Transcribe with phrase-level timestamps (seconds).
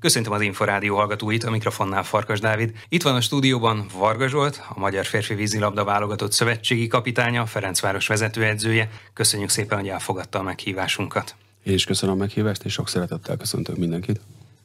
[0.00, 2.72] Köszöntöm az Inforádió hallgatóit, a mikrofonnál Farkas Dávid.
[2.88, 8.90] Itt van a stúdióban Varga Zsolt, a Magyar Férfi Vízilabda válogatott szövetségi kapitánya, Ferencváros vezetőedzője.
[9.12, 11.34] Köszönjük szépen, hogy elfogadta a meghívásunkat.
[11.62, 14.20] Én is köszönöm a meghívást, és sok szeretettel köszöntök mindenkit.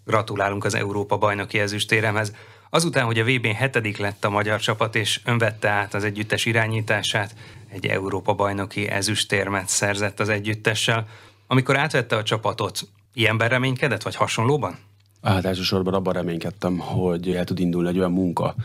[0.06, 2.34] Gratulálunk az Európa bajnoki ezüstéremhez.
[2.70, 7.36] Azután, hogy a VB-n hetedik lett a magyar csapat, és önvette át az együttes irányítását,
[7.70, 11.08] egy Európa bajnoki ezüstérmet szerzett az együttessel.
[11.48, 12.82] Amikor átvette a csapatot,
[13.14, 14.78] ilyenben reménykedett, vagy hasonlóban?
[15.26, 18.56] Hát elsősorban abban reménykedtem, hogy el tud indulni egy olyan munka,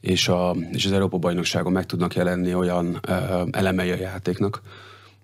[0.00, 4.62] és, a, és az Európa-bajnokságon meg tudnak jelenni olyan uh, elemei a játéknak,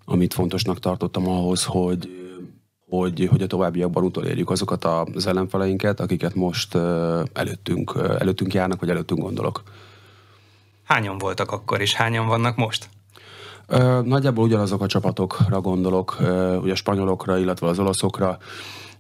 [0.05, 2.17] amit fontosnak tartottam ahhoz, hogy
[2.89, 6.83] hogy, hogy a továbbiakban utolérjük azokat az ellenfeleinket, akiket most uh,
[7.33, 9.63] előttünk, uh, előttünk járnak, vagy előttünk gondolok.
[10.85, 12.89] Hányan voltak akkor, és hányan vannak most?
[13.69, 16.17] Uh, nagyjából ugyanazok a csapatokra gondolok,
[16.63, 18.39] ugye a spanyolokra, illetve az olaszokra,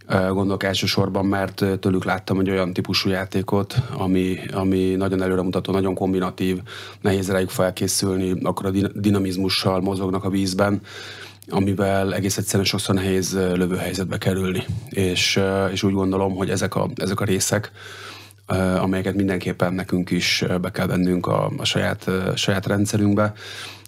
[0.09, 6.59] gondolok elsősorban, mert tőlük láttam egy olyan típusú játékot, ami, ami nagyon előremutató, nagyon kombinatív,
[7.00, 10.81] nehéz rájuk felkészülni, akkor a dinamizmussal mozognak a vízben,
[11.50, 14.65] amivel egész egyszerűen sokszor nehéz lövőhelyzetbe kerülni.
[14.89, 15.41] És,
[15.73, 17.72] és úgy gondolom, hogy ezek a, ezek a részek,
[18.81, 23.33] amelyeket mindenképpen nekünk is be kell vennünk a, a saját, a saját rendszerünkbe,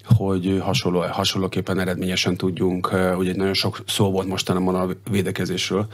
[0.04, 5.86] hogy hasonló, hasonlóképpen eredményesen tudjunk, ugye nagyon sok szó volt mostanában a védekezésről,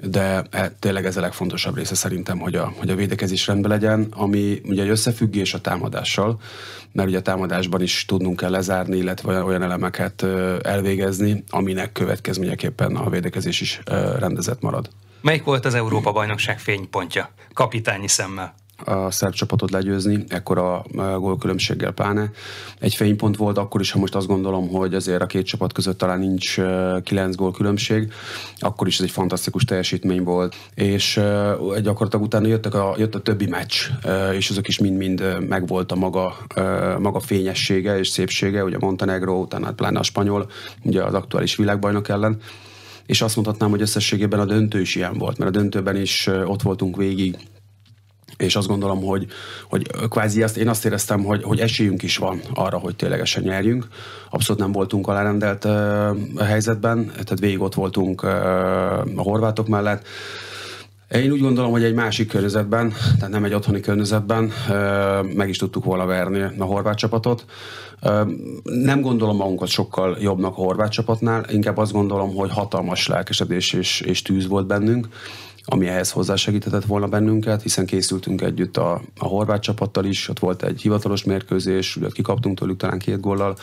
[0.00, 4.06] de e, tényleg ez a legfontosabb része szerintem, hogy a, hogy a védekezés rendben legyen,
[4.10, 6.40] ami ugye egy összefüggés a támadással,
[6.92, 10.22] mert ugye a támadásban is tudnunk kell lezárni, illetve olyan elemeket
[10.62, 13.80] elvégezni, aminek következményeképpen a védekezés is
[14.18, 14.90] rendezett marad.
[15.20, 18.54] Melyik volt az Európa-bajnokság fénypontja, kapitányi szemmel?
[18.84, 20.84] A szerb csapatot legyőzni, ekkora
[21.18, 22.30] gólkülönbséggel pláne.
[22.78, 25.98] Egy fénypont volt akkor is, ha most azt gondolom, hogy azért a két csapat között
[25.98, 26.56] talán nincs
[27.02, 28.12] kilenc gól különbség,
[28.58, 30.56] akkor is ez egy fantasztikus teljesítmény volt.
[30.74, 31.20] És
[31.82, 33.74] gyakorlatilag utána jöttek a, jött a többi meccs,
[34.32, 36.36] és azok is mind-mind megvolt a maga,
[36.98, 40.50] maga fényessége és szépsége, ugye Montenegro, utána pláne a spanyol,
[40.82, 42.40] ugye az aktuális világbajnok ellen
[43.06, 46.62] és azt mondhatnám, hogy összességében a döntő is ilyen volt, mert a döntőben is ott
[46.62, 47.36] voltunk végig,
[48.38, 49.26] és azt gondolom, hogy,
[49.68, 53.88] hogy kvázi azt, én azt éreztem, hogy, hogy esélyünk is van arra, hogy ténylegesen nyerjünk.
[54.30, 58.30] Abszolút nem voltunk alárendelt uh, helyzetben, tehát végig ott voltunk uh,
[59.16, 60.06] a horvátok mellett.
[61.10, 64.52] Én úgy gondolom, hogy egy másik környezetben, tehát nem egy otthoni környezetben
[65.34, 67.44] meg is tudtuk volna verni a horvát csapatot.
[68.62, 74.00] Nem gondolom magunkat sokkal jobbnak a horvát csapatnál, inkább azt gondolom, hogy hatalmas lelkesedés és,
[74.00, 75.08] és tűz volt bennünk
[75.68, 80.62] ami ehhez hozzásegíthetett volna bennünket, hiszen készültünk együtt a, a horvát csapattal is, ott volt
[80.62, 83.56] egy hivatalos mérkőzés, ugye kikaptunk tőlük talán két góllal,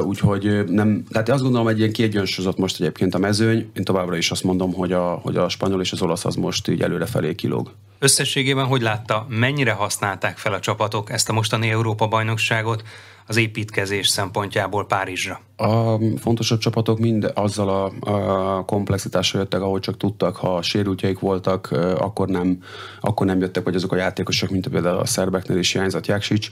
[0.00, 3.70] úgyhogy nem, tehát azt gondolom, egy ilyen kiegyensúlyozott most egyébként a mezőny.
[3.74, 6.68] Én továbbra is azt mondom, hogy a, hogy a spanyol és az olasz az most
[6.68, 7.72] így előrefelé kilóg.
[7.98, 12.82] Összességében hogy látta, mennyire használták fel a csapatok ezt a mostani Európa-bajnokságot?
[13.26, 15.40] az építkezés szempontjából Párizsra?
[15.56, 18.10] A fontosabb csapatok mind azzal a,
[18.56, 20.36] a komplexitással jöttek, ahogy csak tudtak.
[20.36, 21.68] Ha sérültjeik voltak,
[21.98, 22.58] akkor nem,
[23.00, 26.50] akkor nem jöttek, vagy azok a játékosok, mint például a szerbeknél is hiányzott Jáksics,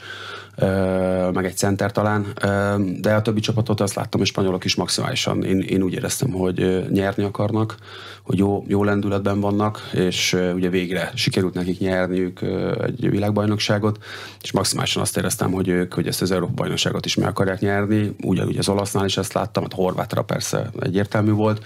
[1.32, 2.26] meg egy center talán,
[3.00, 5.44] de a többi csapatot azt láttam, és spanyolok is maximálisan.
[5.44, 7.74] Én, én úgy éreztem, hogy nyerni akarnak,
[8.22, 12.40] hogy jó, jó lendületben vannak, és ugye végre sikerült nekik nyerniük
[12.84, 13.98] egy világbajnokságot,
[14.42, 18.16] és maximálisan azt éreztem, hogy ők, hogy ezt az Európa bajnokságot is meg akarják nyerni,
[18.22, 21.64] ugyanúgy az olasznál is ezt láttam, hát horvátra persze egyértelmű volt,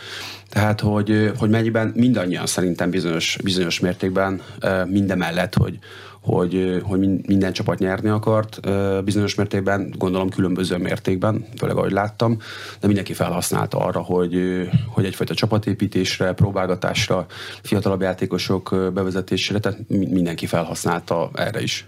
[0.49, 4.43] tehát hogy, hogy mennyiben mindannyian szerintem bizonyos, bizonyos mértékben
[4.87, 5.79] mindemellett, hogy,
[6.21, 8.61] hogy, hogy minden csapat nyerni akart,
[9.05, 12.37] bizonyos mértékben, gondolom különböző mértékben, főleg ahogy láttam,
[12.81, 14.35] de mindenki felhasználta arra, hogy,
[14.87, 17.27] hogy egyfajta csapatépítésre, próbálgatásra,
[17.63, 21.87] fiatalabb játékosok bevezetésére, tehát mindenki felhasználta erre is.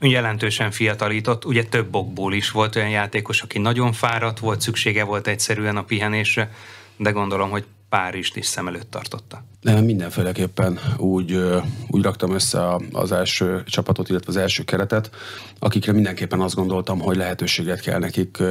[0.00, 5.26] Jelentősen fiatalított, ugye több okból is volt olyan játékos, aki nagyon fáradt volt, szüksége volt
[5.26, 6.50] egyszerűen a pihenésre,
[6.96, 9.44] de gondolom, hogy Párizst is szem előtt tartotta.
[9.60, 11.40] Nem, mindenféleképpen úgy,
[11.88, 15.10] úgy raktam össze az első csapatot, illetve az első keretet,
[15.58, 18.42] akikre mindenképpen azt gondoltam, hogy lehetőséget kell nekik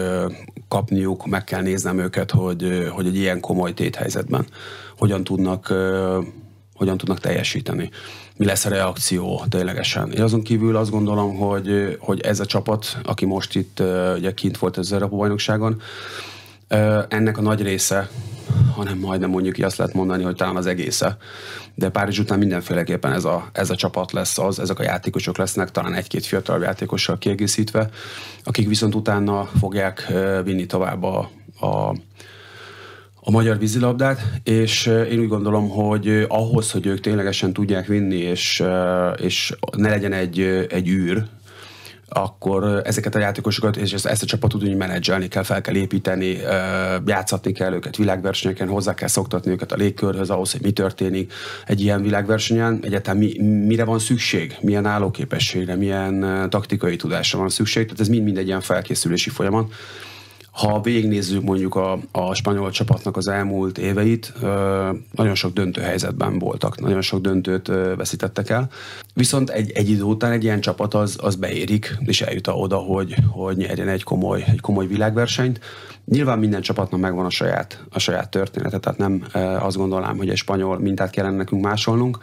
[0.68, 4.46] kapniuk, meg kell néznem őket, hogy, hogy egy ilyen komoly téthelyzetben
[4.98, 5.74] hogyan tudnak,
[6.74, 7.90] hogyan tudnak teljesíteni.
[8.38, 10.12] Mi lesz a reakció ténylegesen.
[10.12, 13.80] Én azon kívül azt gondolom, hogy, hogy ez a csapat, aki most itt
[14.18, 15.82] ugye kint volt az Európa bajnokságon,
[17.08, 18.10] ennek a nagy része
[18.76, 21.18] hanem majdnem mondjuk azt lehet mondani, hogy talán az egésze.
[21.76, 25.72] De Párizs után mindenféleképpen ez a, ez a csapat lesz az, ezek a játékosok lesznek,
[25.72, 27.90] talán egy-két fiatal játékossal kiegészítve,
[28.44, 31.30] akik viszont utána fogják vinni tovább a,
[31.60, 31.96] a
[33.28, 38.64] a magyar vízilabdát, és én úgy gondolom, hogy ahhoz, hogy ők ténylegesen tudják vinni, és,
[39.18, 40.40] és ne legyen egy,
[40.70, 41.24] egy űr,
[42.10, 46.38] akkor ezeket a játékosokat és ezt a csapatot úgy menedzselni kell, fel kell építeni,
[47.06, 51.34] játszatni kell őket világversenyeken, hozzá kell szoktatni őket a légkörhöz, ahhoz, hogy mi történik
[51.66, 57.84] egy ilyen világversenyen, egyáltalán mi, mire van szükség, milyen állóképességre, milyen taktikai tudásra van szükség,
[57.84, 59.74] tehát ez mind-mind egy ilyen felkészülési folyamat.
[60.56, 64.34] Ha végignézzük mondjuk a, a spanyol csapatnak az elmúlt éveit,
[65.12, 67.68] nagyon sok döntő helyzetben voltak, nagyon sok döntőt
[67.98, 68.70] veszítettek el.
[69.14, 73.16] Viszont egy, egy idő után egy ilyen csapat az, az beérik, és eljut oda, hogy,
[73.30, 75.60] hogy nyerjen egy komoly, egy komoly világversenyt.
[76.06, 79.24] Nyilván minden csapatnak megvan a saját, a saját története, tehát nem
[79.60, 82.18] azt gondolnám, hogy egy spanyol mintát kellene nekünk másolnunk,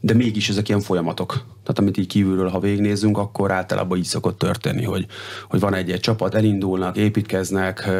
[0.00, 1.32] de mégis ezek ilyen folyamatok.
[1.32, 5.06] Tehát amit így kívülről, ha végignézünk, akkor általában így szokott történni, hogy,
[5.48, 7.90] hogy van egy-egy csapat, elindulnak, építkeznek,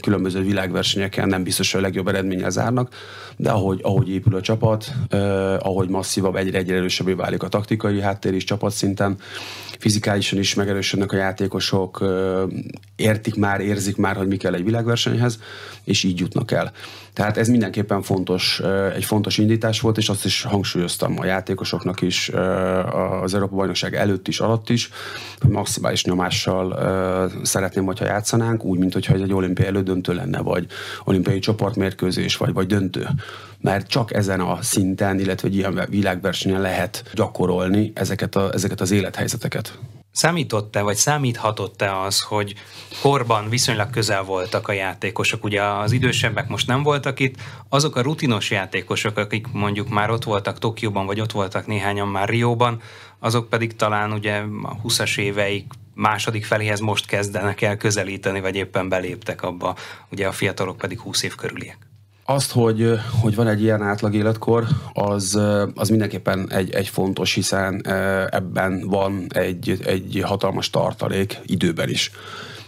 [0.00, 2.94] különböző világversenyeken nem biztos, hogy a legjobb eredménnyel zárnak,
[3.36, 4.92] de ahogy, ahogy épül a csapat,
[5.58, 9.16] ahogy masszívabb, egyre egyre erősebbé válik a taktikai háttér is csapatszinten,
[9.82, 12.04] fizikálisan is megerősödnek a játékosok,
[12.96, 15.38] értik már, érzik már, hogy mi kell egy világversenyhez,
[15.84, 16.72] és így jutnak el.
[17.14, 18.60] Tehát ez mindenképpen fontos,
[18.94, 22.28] egy fontos indítás volt, és azt is hangsúlyoztam a játékosoknak is,
[23.22, 24.90] az Európa Bajnokság előtt is, alatt is,
[25.40, 30.66] hogy maximális nyomással szeretném, hogyha játszanánk, úgy, mint hogyha egy olimpiai elődöntő lenne, vagy
[31.04, 33.08] olimpiai csoportmérkőzés, vagy, vagy döntő.
[33.60, 38.90] Mert csak ezen a szinten, illetve egy ilyen világversenyen lehet gyakorolni ezeket, a, ezeket az
[38.90, 39.78] élethelyzeteket.
[40.12, 42.54] Számított-e, vagy számíthatott-e az, hogy
[43.02, 45.44] korban viszonylag közel voltak a játékosok?
[45.44, 47.34] Ugye az idősebbek most nem voltak itt,
[47.68, 52.28] azok a rutinos játékosok, akik mondjuk már ott voltak Tokióban, vagy ott voltak néhányan már
[52.28, 52.80] Rióban,
[53.18, 58.88] azok pedig talán ugye a 20-as éveik második feléhez most kezdenek el közelíteni, vagy éppen
[58.88, 59.76] beléptek abba,
[60.10, 61.91] ugye a fiatalok pedig 20 év körüliek.
[62.24, 65.40] Azt, hogy, hogy van egy ilyen átlag életkor, az,
[65.74, 67.86] az mindenképpen egy, egy fontos, hiszen
[68.30, 72.10] ebben van egy, egy hatalmas tartalék időben is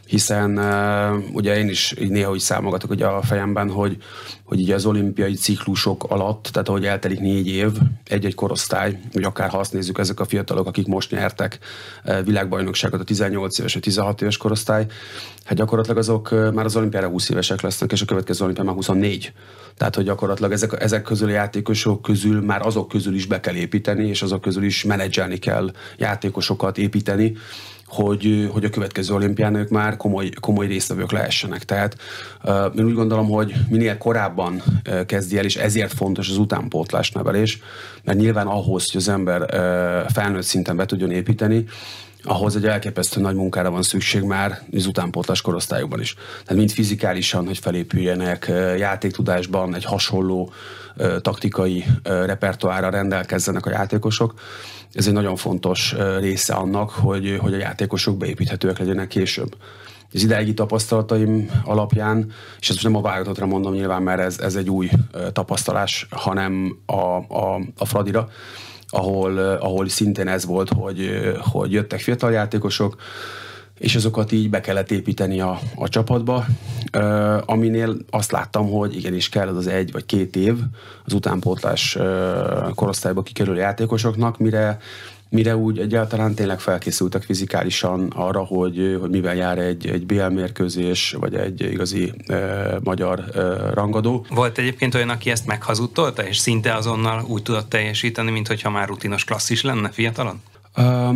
[0.06, 3.96] hiszen uh, ugye én is így néha úgy számogatok ugye a fejemben, hogy,
[4.44, 7.70] hogy ugye az olimpiai ciklusok alatt, tehát ahogy eltelik négy év,
[8.04, 11.58] egy-egy korosztály, vagy akár ha azt nézzük, ezek a fiatalok, akik most nyertek
[12.04, 14.86] uh, világbajnokságot, a 18 éves, vagy 16 éves korosztály,
[15.44, 18.76] hát gyakorlatilag azok uh, már az olimpiára 20 évesek lesznek, és a következő olimpián már
[18.76, 19.32] 24.
[19.76, 23.54] Tehát, hogy gyakorlatilag ezek, ezek közül a játékosok közül már azok közül is be kell
[23.54, 27.36] építeni, és azok közül is menedzselni kell játékosokat építeni,
[27.86, 31.64] hogy, hogy a következő olimpián ők már komoly, komoly résztvevők lehessenek.
[31.64, 31.96] Tehát
[32.44, 37.10] uh, én úgy gondolom, hogy minél korábban uh, kezdi el, és ezért fontos az utánpótlás
[37.10, 37.60] nevelés,
[38.04, 39.46] mert nyilván ahhoz, hogy az ember
[40.12, 41.64] felnőtt szinten be tudjon építeni,
[42.24, 46.14] ahhoz egy elképesztő nagy munkára van szükség már az utánpótlás korosztályokban is.
[46.14, 50.52] Tehát mind fizikálisan, hogy felépüljenek, játéktudásban egy hasonló
[51.20, 54.34] taktikai repertoára rendelkezzenek a játékosok.
[54.92, 59.56] Ez egy nagyon fontos része annak, hogy, hogy a játékosok beépíthetőek legyenek később
[60.14, 64.54] az ideigi tapasztalataim alapján, és ezt most nem a válogatottra mondom nyilván, mert ez, ez
[64.54, 64.90] egy új
[65.32, 66.94] tapasztalás, hanem a,
[67.34, 68.28] a, a Fradira,
[68.94, 72.96] ahol, ahol szintén ez volt, hogy, hogy jöttek fiatal játékosok,
[73.78, 76.44] és azokat így be kellett építeni a, a csapatba,
[76.96, 80.58] uh, aminél azt láttam, hogy igenis kell az, egy vagy két év
[81.04, 84.78] az utánpótlás uh, korosztályba kikerülő játékosoknak, mire
[85.28, 91.16] mire úgy egyáltalán tényleg felkészültek fizikálisan arra, hogy, hogy mivel jár egy, egy BL mérkőzés,
[91.20, 93.40] vagy egy igazi e, magyar e,
[93.72, 94.26] rangadó.
[94.28, 98.88] Volt egyébként olyan, aki ezt meghazudtolta, és szinte azonnal úgy tudott teljesíteni, mint hogyha már
[98.88, 100.40] rutinos klasszis lenne fiatalon?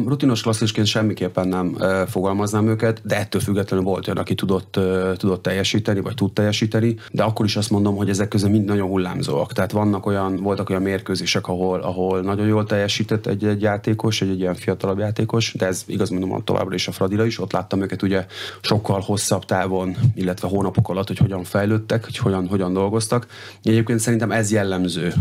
[0.06, 4.80] Rutinos klasszisként semmiképpen nem fogalmaznám őket, de ettől függetlenül volt olyan, aki tudott,
[5.16, 8.88] tudott teljesíteni, vagy tud teljesíteni, de akkor is azt mondom, hogy ezek közül mind nagyon
[8.88, 9.52] hullámzóak.
[9.52, 14.28] Tehát vannak olyan, voltak olyan mérkőzések, ahol, ahol nagyon jól teljesített egy, egy játékos, egy,
[14.28, 17.82] egy ilyen fiatalabb játékos, de ez igaz mondom továbbra is a Fradira is, ott láttam
[17.82, 18.26] őket ugye
[18.60, 23.26] sokkal hosszabb távon, illetve hónapok alatt, hogy hogyan fejlődtek, hogy hogyan, hogyan dolgoztak.
[23.62, 25.12] Egyébként szerintem ez jellemző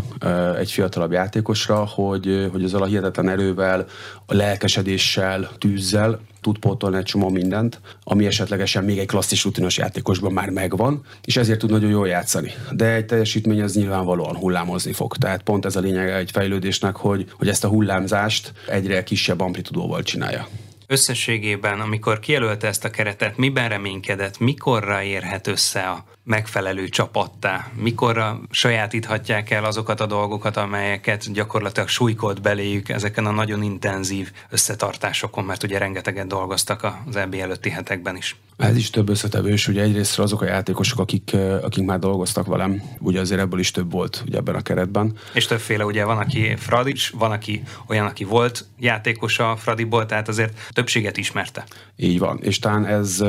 [0.58, 3.86] egy fiatalabb játékosra, hogy, hogy ezzel a hihetetlen erővel,
[4.30, 10.32] a lelkesedéssel, tűzzel tud pótolni egy csomó mindent, ami esetlegesen még egy klasszis rutinos játékosban
[10.32, 12.52] már megvan, és ezért tud nagyon jól játszani.
[12.72, 15.16] De egy teljesítmény az nyilvánvalóan hullámozni fog.
[15.16, 20.04] Tehát pont ez a lényeg egy fejlődésnek, hogy, hogy ezt a hullámzást egyre kisebb amplitudóval
[20.04, 20.48] csinálja.
[20.88, 27.72] Összességében, amikor kijelölte ezt a keretet, miben reménykedett, mikorra érhet össze a megfelelő csapattá?
[27.76, 35.44] Mikorra sajátíthatják el azokat a dolgokat, amelyeket gyakorlatilag súlykolt beléjük ezeken a nagyon intenzív összetartásokon,
[35.44, 38.36] mert ugye rengeteget dolgoztak az EB előtti hetekben is.
[38.58, 43.20] Ez is több összetevős, ugye egyrészt azok a játékosok, akik, akik már dolgoztak velem, ugye
[43.20, 45.18] azért ebből is több volt ugye ebben a keretben.
[45.34, 50.28] És többféle, ugye van, aki Fradics, van, aki olyan, aki volt játékos a Fradiból, tehát
[50.28, 51.66] azért többséget ismerte.
[51.96, 53.24] Így van, és talán ez,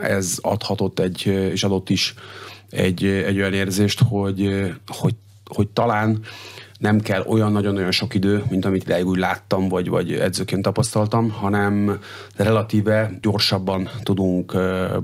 [0.00, 2.14] ez adhatott egy, és adott is
[2.70, 6.20] egy, egy olyan érzést, hogy, hogy, hogy talán
[6.80, 11.30] nem kell olyan nagyon-nagyon sok idő, mint amit ideig úgy láttam, vagy, vagy edzőként tapasztaltam,
[11.30, 11.98] hanem
[12.36, 14.52] relatíve gyorsabban tudunk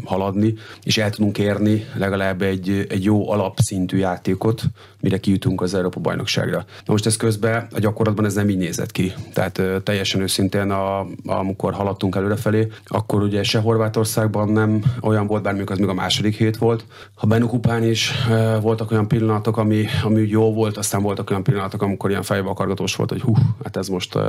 [0.05, 4.63] haladni, és el tudunk érni legalább egy, egy jó alapszintű játékot,
[5.07, 6.57] mire kijutunk az Európa bajnokságra.
[6.57, 9.13] Na most ez közben a gyakorlatban ez nem így nézett ki.
[9.33, 15.69] Tehát teljesen őszintén, a, amikor haladtunk előrefelé, akkor ugye se Horvátországban nem olyan volt, bármilyen
[15.71, 16.85] az még a második hét volt.
[17.15, 21.83] A Benukupán is uh, voltak olyan pillanatok, ami, ami jó volt, aztán voltak olyan pillanatok,
[21.83, 23.35] amikor ilyen fejbe akargatós volt, hogy hú,
[23.65, 24.15] hát ez most...
[24.15, 24.23] Uh,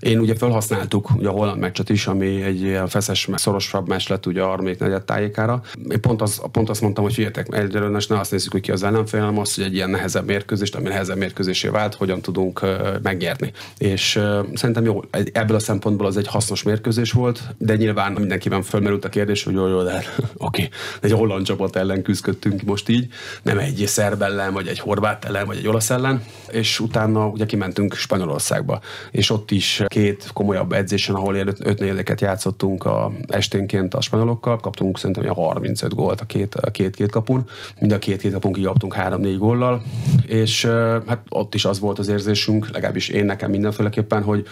[0.00, 4.26] én ugye felhasználtuk ugye a holland meccset is, ami egy ilyen feszes, szorosabb meccs lett
[4.26, 5.62] ugye a harmadik negyed tájékára.
[5.88, 8.82] Én pont, az, pont azt mondtam, hogy figyeljetek, egyelőre ne azt nézzük, hogy ki az
[8.82, 12.60] ellenfél, hanem azt, hogy egy ilyen nehezebb mérkőzést, ami nehezebb mérkőzésé vált, hogyan tudunk
[13.02, 13.52] megnyerni.
[13.78, 14.20] És
[14.54, 19.08] szerintem jó, ebből a szempontból az egy hasznos mérkőzés volt, de nyilván mindenkiben fölmerült a
[19.08, 20.02] kérdés, hogy jó, jó, de
[20.36, 20.68] oké,
[21.00, 23.06] egy holland csapat ellen küzdöttünk most így,
[23.42, 27.46] nem egy szerb ellen, vagy egy horvát ellen, vagy egy olasz ellen, és utána ugye
[27.46, 33.94] kimentünk Spanyolországba, és ott is két komolyabb edzésen, ahol öt, öt négyeket játszottunk a esténként
[33.94, 37.48] a spanyolokkal, kaptunk szerintem a 35 gólt a két, a két, két kapun,
[37.80, 39.82] mind a két két kapun kikaptunk három-négy góllal,
[40.26, 40.64] és
[41.06, 44.46] hát ott is az volt az érzésünk, legalábbis én nekem mindenféleképpen, hogy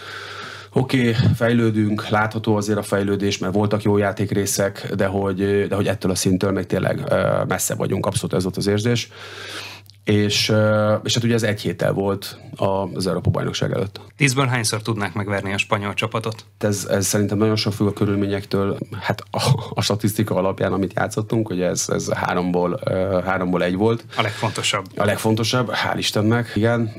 [0.73, 5.87] oké, okay, fejlődünk, látható azért a fejlődés, mert voltak jó játékrészek, de hogy, de hogy
[5.87, 7.13] ettől a szintől még tényleg
[7.47, 9.09] messze vagyunk, abszolút ez volt az érzés
[10.03, 10.53] és,
[11.03, 12.39] és hát ugye ez egy héttel volt
[12.93, 14.01] az Európa bajnokság előtt.
[14.17, 16.45] Tízből hányszor tudnák megverni a spanyol csapatot?
[16.57, 18.77] Ez, ez szerintem nagyon sok függ a körülményektől.
[18.99, 19.41] Hát a,
[19.73, 22.79] a statisztika alapján, amit játszottunk, hogy ez, ez háromból,
[23.25, 24.05] háromból egy volt.
[24.17, 24.85] A legfontosabb.
[24.95, 26.93] A legfontosabb, hál' Istennek, igen.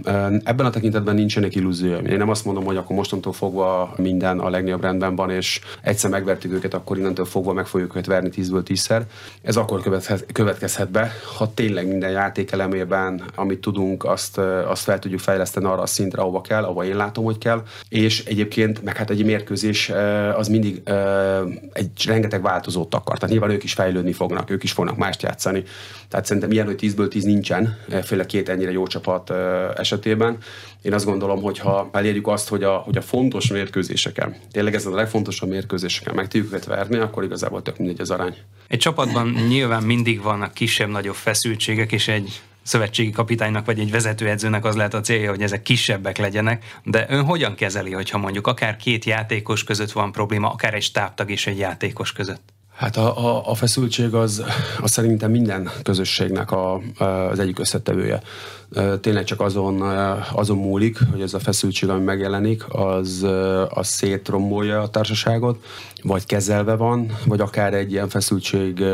[0.44, 2.06] Ebben a tekintetben nincsenek illúzióim.
[2.06, 6.10] Én nem azt mondom, hogy akkor mostantól fogva minden a legnagyobb rendben van, és egyszer
[6.10, 9.06] megvertük őket, akkor innentől fogva meg fogjuk őket verni tízből tízszer.
[9.42, 12.90] Ez akkor következhet, következhet be, ha tényleg minden játék elemében,
[13.34, 17.24] amit tudunk, azt, azt fel tudjuk fejleszteni arra a szintre, ahova kell, ahova én látom,
[17.24, 17.62] hogy kell.
[17.88, 19.92] És egyébként, meg hát egy mérkőzés
[20.36, 20.82] az mindig
[21.72, 23.18] egy rengeteg változót akar.
[23.18, 25.62] Tehát nyilván ők is fejlődni fognak, ők is fognak mást játszani.
[26.08, 29.30] Tehát szerintem ilyen, hogy 10-ből 10 nincsen, főleg két ennyire jó csapat
[29.76, 30.38] esetében.
[30.82, 34.86] Én azt gondolom, hogy ha elérjük azt, hogy a, hogy a fontos mérkőzéseken, tényleg ez
[34.86, 38.36] a legfontosabb mérkőzéseken meg tudjuk őket verni, akkor igazából tök mindegy az arány.
[38.68, 44.76] Egy csapatban nyilván mindig vannak kisebb-nagyobb feszültségek, és egy szövetségi kapitánynak vagy egy vezetőedzőnek az
[44.76, 49.04] lehet a célja, hogy ezek kisebbek legyenek, de ön hogyan kezeli, hogyha mondjuk akár két
[49.04, 52.52] játékos között van probléma, akár egy stábtag és egy játékos között?
[52.76, 54.44] Hát a, a, a feszültség az,
[54.80, 56.80] az szerintem minden közösségnek a,
[57.30, 58.20] az egyik összetevője.
[59.00, 59.82] Tényleg csak azon,
[60.32, 63.26] azon múlik, hogy ez a feszültség, ami megjelenik, az,
[63.68, 65.64] az szétrombolja a társaságot,
[66.02, 68.84] vagy kezelve van, vagy akár egy ilyen feszültség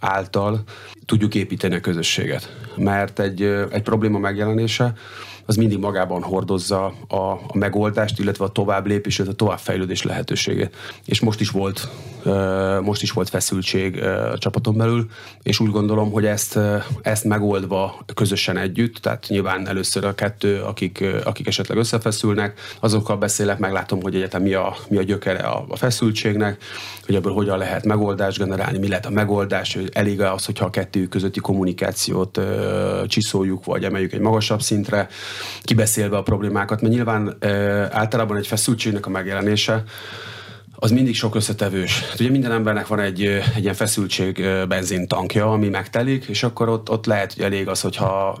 [0.00, 0.62] által
[1.06, 2.56] tudjuk építeni a közösséget.
[2.76, 4.92] Mert egy, egy probléma megjelenése,
[5.46, 10.76] az mindig magában hordozza a, a megoldást, illetve a tovább lépés, a továbbfejlődés lehetőségét.
[11.04, 11.88] És most is volt,
[12.82, 15.06] most is volt feszültség a csapaton belül,
[15.42, 16.58] és úgy gondolom, hogy ezt,
[17.02, 23.58] ezt megoldva közösen együtt, tehát nyilván először a kettő, akik, akik esetleg összefeszülnek, azokkal beszélek,
[23.58, 26.62] meglátom, hogy egyetem mi a, mi a gyökere a, a feszültségnek,
[27.06, 30.70] hogy ebből hogyan lehet megoldást generálni, mi lehet a megoldás, hogy elég az, hogyha a
[30.70, 32.40] kettő közötti kommunikációt
[33.06, 35.08] csiszoljuk, vagy emeljük egy magasabb szintre,
[35.62, 37.36] kibeszélve a problémákat, mert nyilván
[37.90, 39.84] általában egy feszültségnek a megjelenése
[40.82, 42.00] az mindig sok összetevős.
[42.00, 46.90] Hát ugye minden embernek van egy, egy ilyen feszültség benzintankja, ami megtelik, és akkor ott,
[46.90, 48.38] ott lehet, hogy elég az, hogyha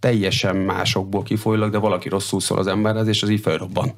[0.00, 3.94] teljesen másokból kifolyólag, de valaki rosszul szól az emberhez, és az így felrobban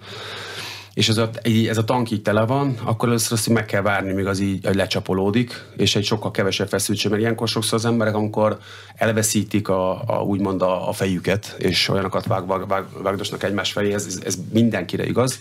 [0.95, 1.31] és ez a,
[1.69, 4.69] ez a tank így tele van, akkor először azt meg kell várni, míg az így
[4.73, 8.59] lecsapolódik, és egy sokkal kevesebb feszültség, mert ilyenkor sokszor az emberek, amikor
[8.95, 13.93] elveszítik a, a úgymond a, a fejüket, és olyanokat vág, vág, vág, vágdosnak egymás felé,
[13.93, 15.41] ez, ez mindenkire igaz,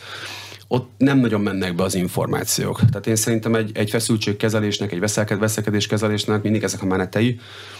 [0.73, 2.79] ott nem nagyon mennek be az információk.
[2.89, 7.39] Tehát én szerintem egy, egy feszültségkezelésnek, egy veszelked, veszekedéskezelésnek mindig ezek a menetei,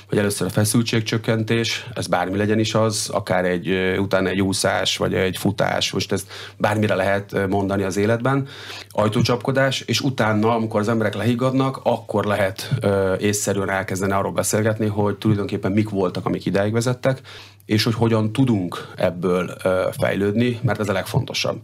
[0.10, 5.14] hogy először a feszültségcsökkentés, ez bármi legyen is az, akár egy utána egy úszás, vagy
[5.14, 8.48] egy futás, most ezt bármire lehet mondani az életben,
[8.90, 15.18] ajtócsapkodás, és utána, amikor az emberek lehiggadnak, akkor lehet ö, észszerűen elkezdeni arról beszélgetni, hogy
[15.18, 17.22] tulajdonképpen mik voltak, amik ideig vezettek,
[17.66, 21.60] és hogy hogyan tudunk ebből ö, fejlődni, mert ez a legfontosabb.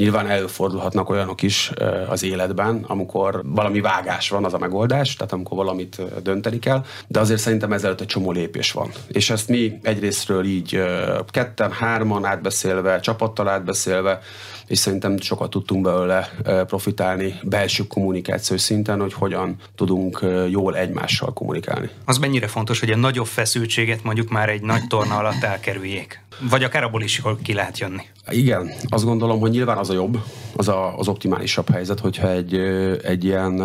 [0.00, 1.72] Nyilván előfordulhatnak olyanok is
[2.08, 7.20] az életben, amikor valami vágás van, az a megoldás, tehát amikor valamit dönteni kell, de
[7.20, 8.90] azért szerintem ezelőtt egy csomó lépés van.
[9.08, 10.82] És ezt mi egyrésztről így
[11.30, 14.20] ketten, hárman átbeszélve, csapattal átbeszélve,
[14.70, 16.30] és szerintem sokat tudtunk belőle
[16.66, 21.88] profitálni belső kommunikáció szinten, hogy hogyan tudunk jól egymással kommunikálni.
[22.04, 26.22] Az mennyire fontos, hogy a nagyobb feszültséget mondjuk már egy nagy torna alatt elkerüljék?
[26.50, 28.02] Vagy akár abból is jól ki lehet jönni?
[28.28, 30.22] Igen, azt gondolom, hogy nyilván az a jobb,
[30.56, 32.54] az a, az optimálisabb helyzet, hogyha egy,
[33.02, 33.56] egy ilyen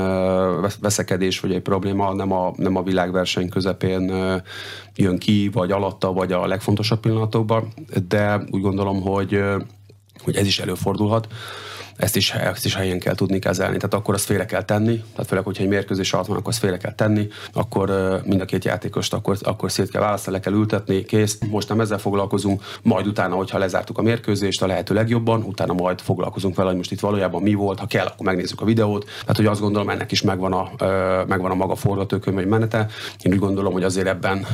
[0.79, 4.11] veszekedés vagy egy probléma nem a, nem a világverseny közepén
[4.95, 7.73] jön ki, vagy alatta, vagy a legfontosabb pillanatokban,
[8.07, 9.43] de úgy gondolom, hogy
[10.25, 11.27] hogy ez is előfordulhat
[11.97, 13.75] ezt is, ezt is helyen kell tudni kezelni.
[13.75, 16.59] Tehát akkor azt félre kell tenni, tehát főleg, hogyha egy mérkőzés alatt van, akkor azt
[16.59, 20.53] félre kell tenni, akkor mind a két játékost akkor, akkor szét kell választani, le kell
[20.53, 21.37] ültetni, kész.
[21.49, 25.99] Most nem ezzel foglalkozunk, majd utána, hogyha lezártuk a mérkőzést a lehető legjobban, utána majd
[25.99, 29.05] foglalkozunk vele, hogy most itt valójában mi volt, ha kell, akkor megnézzük a videót.
[29.19, 30.69] Tehát, hogy azt gondolom, ennek is megvan a,
[31.27, 32.87] megvan a maga forgatókönyv, vagy menete.
[33.21, 34.45] Én úgy gondolom, hogy azért ebben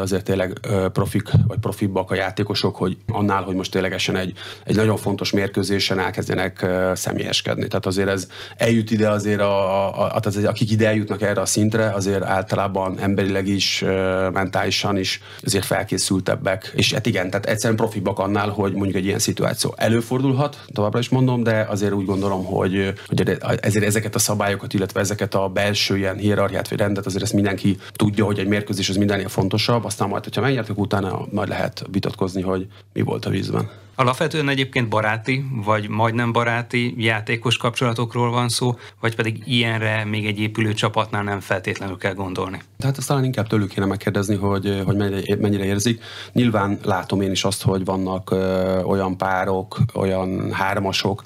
[0.00, 0.58] azért tényleg
[0.92, 4.32] profik, vagy profibbak a játékosok, hogy annál, hogy most ténylegesen egy,
[4.64, 7.66] egy nagyon fontos mérkőzésen elkezdjenek személyeskedni.
[7.66, 11.46] Tehát azért ez eljut ide azért, a, a, a, tehát akik ide eljutnak erre a
[11.46, 13.84] szintre, azért általában emberileg is,
[14.32, 16.72] mentálisan is azért felkészültebbek.
[16.74, 21.08] És hát igen, tehát egyszerűen profibak annál, hogy mondjuk egy ilyen szituáció előfordulhat, továbbra is
[21.08, 25.96] mondom, de azért úgy gondolom, hogy, hogy ezért ezeket a szabályokat, illetve ezeket a belső
[25.96, 30.08] ilyen hierarchiát vagy rendet, azért ezt mindenki tudja, hogy egy mérkőzés az mindennél fontosabb, aztán
[30.08, 33.68] majd, hogyha megnyertek, utána majd lehet vitatkozni, hogy mi volt a vízben.
[33.98, 40.38] Alapvetően egyébként baráti, vagy majdnem baráti játékos kapcsolatokról van szó, vagy pedig ilyenre még egy
[40.38, 42.60] épülő csapatnál nem feltétlenül kell gondolni?
[42.78, 44.96] Tehát azt talán inkább tőlük kéne megkérdezni, hogy, hogy
[45.38, 46.02] mennyire, érzik.
[46.32, 51.22] Nyilván látom én is azt, hogy vannak ö, olyan párok, olyan hármasok,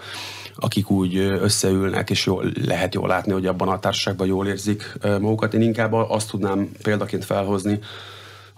[0.55, 5.55] akik úgy összeülnek, és jól, lehet jól látni, hogy abban a társaságban jól érzik magukat.
[5.55, 7.79] Én inkább azt tudnám példaként felhozni,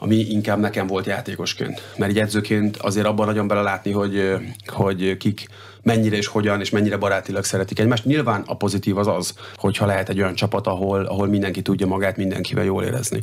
[0.03, 1.83] ami inkább nekem volt játékosként.
[1.97, 5.47] Mert egy edzőként azért abban nagyon belelátni, hogy, hogy kik
[5.83, 8.05] mennyire és hogyan és mennyire barátilag szeretik egymást.
[8.05, 12.17] Nyilván a pozitív az az, hogyha lehet egy olyan csapat, ahol, ahol mindenki tudja magát
[12.17, 13.23] mindenkivel jól érezni.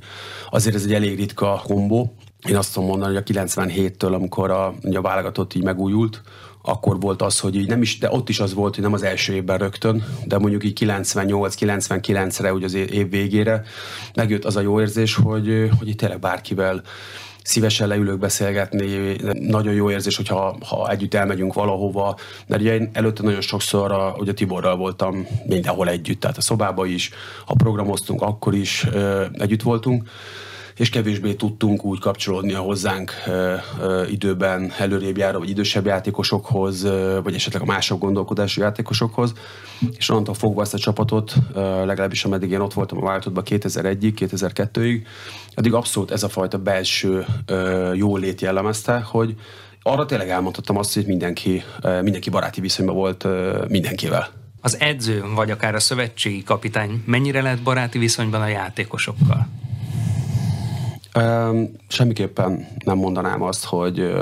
[0.49, 2.13] Azért ez egy elég ritka kombó.
[2.47, 6.21] Én azt tudom mondani, hogy a 97-től, amikor a, a válogatott így megújult,
[6.61, 9.03] akkor volt az, hogy így nem is, de ott is az volt, hogy nem az
[9.03, 13.63] első évben rögtön, de mondjuk így 98-99-re, úgy az év végére
[14.15, 16.81] megjött az a jó érzés, hogy, hogy itt tényleg bárkivel
[17.43, 22.17] szívesen leülök beszélgetni, nagyon jó érzés, hogyha ha együtt elmegyünk valahova,
[22.47, 26.85] mert ugye én előtte nagyon sokszor a, ugye Tiborral voltam mindenhol együtt, tehát a szobába
[26.85, 27.09] is,
[27.45, 28.87] ha programoztunk, akkor is
[29.33, 30.09] együtt voltunk,
[30.79, 33.13] és kevésbé tudtunk úgy kapcsolódni a hozzánk
[34.09, 36.83] időben előrébb járó, vagy idősebb játékosokhoz,
[37.23, 39.33] vagy esetleg a mások gondolkodású játékosokhoz.
[39.97, 45.01] És onnantól fogva ezt a csapatot, legalábbis ameddig én ott voltam a váltottban 2001-ig, 2002-ig,
[45.55, 47.25] addig abszolút ez a fajta belső
[47.93, 49.35] jólét jellemezte, hogy
[49.81, 51.63] arra tényleg elmondhattam azt, hogy mindenki,
[52.01, 53.27] mindenki baráti viszonyban volt
[53.67, 54.29] mindenkivel.
[54.61, 59.47] Az edző, vagy akár a szövetségi kapitány mennyire lehet baráti viszonyban a játékosokkal?
[61.87, 64.13] Semmiképpen nem mondanám azt, hogy,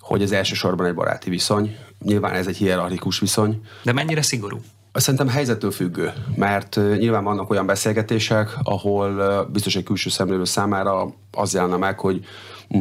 [0.00, 1.76] hogy ez elsősorban egy baráti viszony.
[2.04, 3.60] Nyilván ez egy hierarchikus viszony.
[3.82, 4.60] De mennyire szigorú?
[4.92, 11.54] Szerintem helyzettől függő, mert nyilván vannak olyan beszélgetések, ahol biztos egy külső szemlélő számára az
[11.54, 12.24] jelenne meg, hogy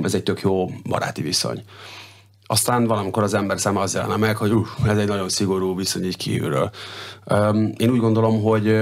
[0.01, 1.63] ez egy tök jó baráti viszony.
[2.47, 6.05] Aztán valamikor az ember száma az jelenne meg, hogy uh, ez egy nagyon szigorú viszony
[6.05, 6.69] így kívülről.
[7.25, 8.79] Um, én úgy gondolom, hogy,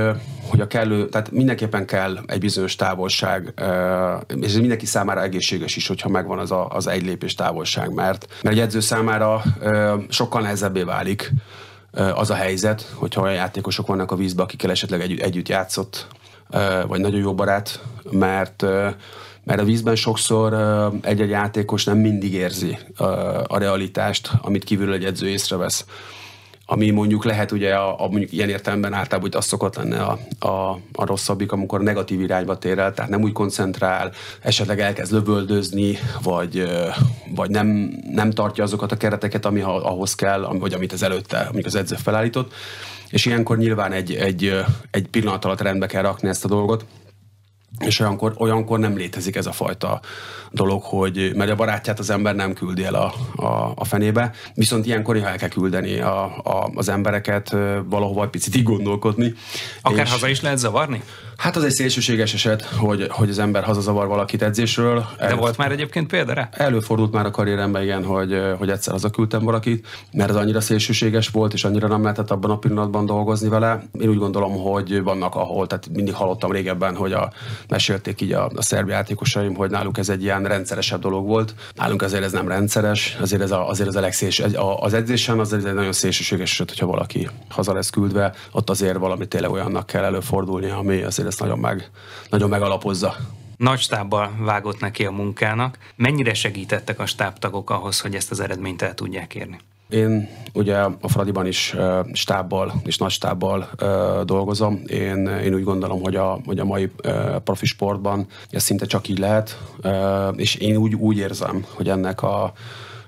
[0.50, 5.76] hogy a kellő, tehát mindenképpen kell egy bizonyos távolság, uh, és ez mindenki számára egészséges
[5.76, 9.94] is, hogyha megvan az a, az egy lépés távolság, mert, mert egy edző számára uh,
[10.10, 11.32] sokkal nehezebbé válik
[11.94, 16.08] uh, az a helyzet, hogyha olyan játékosok vannak a vízbe, akikkel esetleg együtt, együtt játszott,
[16.50, 18.88] uh, vagy nagyon jó barát, mert uh,
[19.44, 20.54] mert a vízben sokszor
[21.02, 22.78] egy-egy játékos nem mindig érzi
[23.48, 25.86] a realitást, amit kívülről egy edző észrevesz.
[26.66, 30.20] ami mondjuk lehet ugye a, a mondjuk ilyen értelemben általában, hogy az szokott lenne a,
[30.48, 35.98] a, a rosszabbik, amikor negatív irányba tér el, tehát nem úgy koncentrál, esetleg elkezd lövöldözni,
[36.22, 36.70] vagy,
[37.36, 37.68] vagy nem,
[38.12, 41.96] nem tartja azokat a kereteket, ami ahhoz kell, vagy amit az előtte, amik az edző
[41.96, 42.54] felállított,
[43.10, 46.86] és ilyenkor nyilván egy, egy, egy pillanat alatt rendbe kell rakni ezt a dolgot,
[47.80, 50.00] és olyankor, olyankor nem létezik ez a fajta
[50.52, 54.86] dolog, hogy mert a barátját az ember nem küldi el a, a, a fenébe, viszont
[54.86, 57.56] ilyenkor el kell küldeni a, a, az embereket
[57.86, 59.34] valahova egy picit így gondolkodni.
[59.82, 61.04] Akár és, haza is lehet zavarni?
[61.38, 65.06] Hát az egy szélsőséges eset, hogy, hogy az ember hazazavar valakit edzésről.
[65.18, 66.50] De El, volt már egyébként példára?
[66.52, 71.54] Előfordult már a karrieremben, igen, hogy, hogy egyszer hazaküldtem valakit, mert ez annyira szélsőséges volt,
[71.54, 73.84] és annyira nem lehetett abban a pillanatban dolgozni vele.
[74.00, 77.32] Én úgy gondolom, hogy vannak ahol, tehát mindig hallottam régebben, hogy a,
[77.70, 81.56] mesélték így a, a szerb játékosaim, hogy náluk ez egy ilyen rendszeresebb dolog volt.
[81.76, 84.44] Nálunk azért ez nem rendszeres, azért ez a, azért az a legszélső,
[84.80, 89.28] az edzésen az egy nagyon szélsőséges eset, hogyha valaki haza lesz küldve, ott azért valami
[89.28, 91.90] tényleg olyannak kell előfordulni, ami azért ezt nagyon, meg,
[92.30, 93.16] nagyon megalapozza.
[93.58, 95.78] Nagy stábbal vágott neki a munkának.
[95.96, 99.60] Mennyire segítettek a stábtagok ahhoz, hogy ezt az eredményt el tudják érni?
[99.94, 101.76] Én ugye a Fradiban is
[102.14, 103.70] stábbal és nagy stábbal
[104.24, 104.82] dolgozom.
[104.88, 106.92] Én, én úgy gondolom, hogy a, hogy a mai
[107.44, 109.58] profi sportban ez szinte csak így lehet,
[110.36, 112.54] és én úgy, úgy érzem, hogy ennek a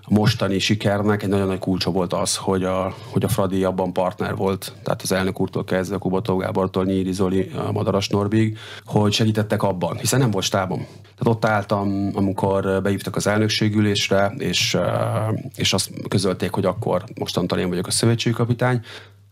[0.07, 4.35] mostani sikernek egy nagyon nagy kulcsa volt az, hogy a, hogy a Fradi abban partner
[4.35, 9.97] volt, tehát az elnök úrtól kezdve, Kubató Gábortól, Nyíri Zoli, Madaras Norbig, hogy segítettek abban,
[9.97, 10.87] hiszen nem volt stábom.
[11.01, 14.77] Tehát ott álltam, amikor beívtak az elnökségülésre, és,
[15.55, 18.81] és azt közölték, hogy akkor mostantól én vagyok a szövetségi kapitány,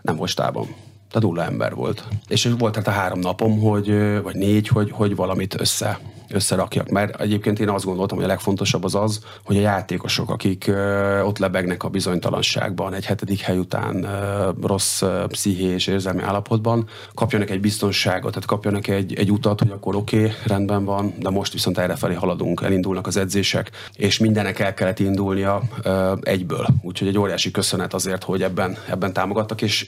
[0.02, 0.76] nem volt stábom.
[1.10, 2.08] Tehát nulla ember volt.
[2.28, 6.00] És volt tehát a három napom, hogy, vagy négy, hogy, hogy valamit össze
[6.34, 6.90] összerakjak.
[6.90, 10.72] Mert egyébként én azt gondoltam, hogy a legfontosabb az az, hogy a játékosok, akik
[11.24, 14.08] ott lebegnek a bizonytalanságban, egy hetedik hely után
[14.62, 20.18] rossz pszichés érzelmi állapotban, kapjanak egy biztonságot, tehát kapjanak egy, egy utat, hogy akkor oké,
[20.18, 25.00] okay, rendben van, de most viszont errefelé haladunk, elindulnak az edzések, és mindenek el kellett
[25.00, 25.62] indulnia
[26.22, 26.68] egyből.
[26.82, 29.88] Úgyhogy egy óriási köszönet azért, hogy ebben, ebben támogattak, és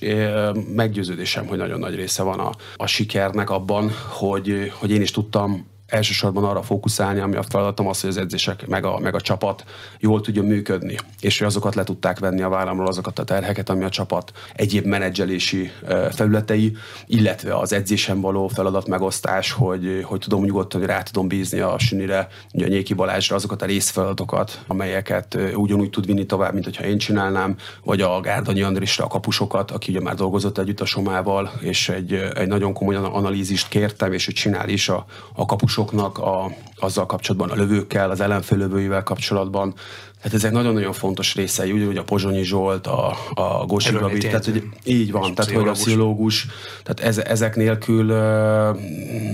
[0.75, 5.73] meggyőződésem, hogy nagyon nagy része van a, a sikernek abban, hogy, hogy én is tudtam
[5.87, 9.63] elsősorban arra fókuszálni, ami a feladatom az, hogy az edzések meg a, meg a csapat
[9.99, 13.83] jól tudjon működni, és hogy azokat le tudták venni a vállamról, azokat a terheket, ami
[13.83, 15.71] a csapat egyéb menedzselési
[16.11, 21.59] felületei, illetve az edzésen való feladat megosztás, hogy, hogy tudom nyugodtan, hogy rá tudom bízni
[21.59, 26.65] a Sünire, ugye a Nyéki Balázsra azokat a részfeladatokat, amelyeket ugyanúgy tud vinni tovább, mint
[26.65, 30.85] hogyha én csinálnám, vagy a Gárdonyi Andrisra a kapusokat, aki ugye már dolgozott együtt a
[30.85, 35.74] Somával, és egy, egy nagyon komoly analízist kértem, és hogy csinál is a, a kapusok
[35.75, 39.73] játékosoknak a, azzal kapcsolatban, a lövőkkel, az ellenfélövőivel kapcsolatban.
[40.17, 44.63] Tehát ezek nagyon-nagyon fontos részei, úgy, a Pozsonyi Zsolt, a, a Gósi Gabi, tehát hogy
[44.83, 46.47] így van, tehát hogy a pszichológus,
[46.83, 48.05] tehát ez, ezek nélkül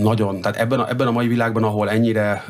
[0.02, 2.44] nagyon, tehát ebben a, ebben a mai világban, ahol ennyire,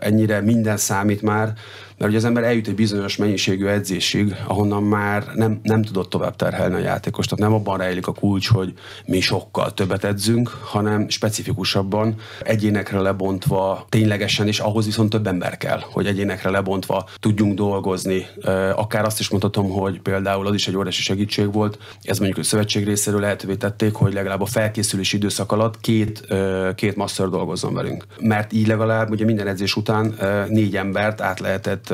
[0.00, 1.52] ennyire minden számít már,
[2.00, 6.36] mert ugye az ember eljut egy bizonyos mennyiségű edzésig, ahonnan már nem, nem tudott tovább
[6.36, 7.26] terhelni a játékos.
[7.26, 8.72] Tehát nem abban rejlik a kulcs, hogy
[9.06, 15.80] mi sokkal többet edzünk, hanem specifikusabban, egyénekre lebontva, ténylegesen, és ahhoz viszont több ember kell,
[15.90, 18.26] hogy egyénekre lebontva tudjunk dolgozni.
[18.74, 22.42] Akár azt is mondhatom, hogy például az is egy óriási segítség volt, ez mondjuk a
[22.42, 26.26] szövetség részéről lehetővé tették, hogy legalább a felkészülési időszak alatt két,
[26.74, 28.04] két master dolgozzon velünk.
[28.20, 30.14] Mert így legalább ugye minden edzés után
[30.48, 31.89] négy embert át lehetett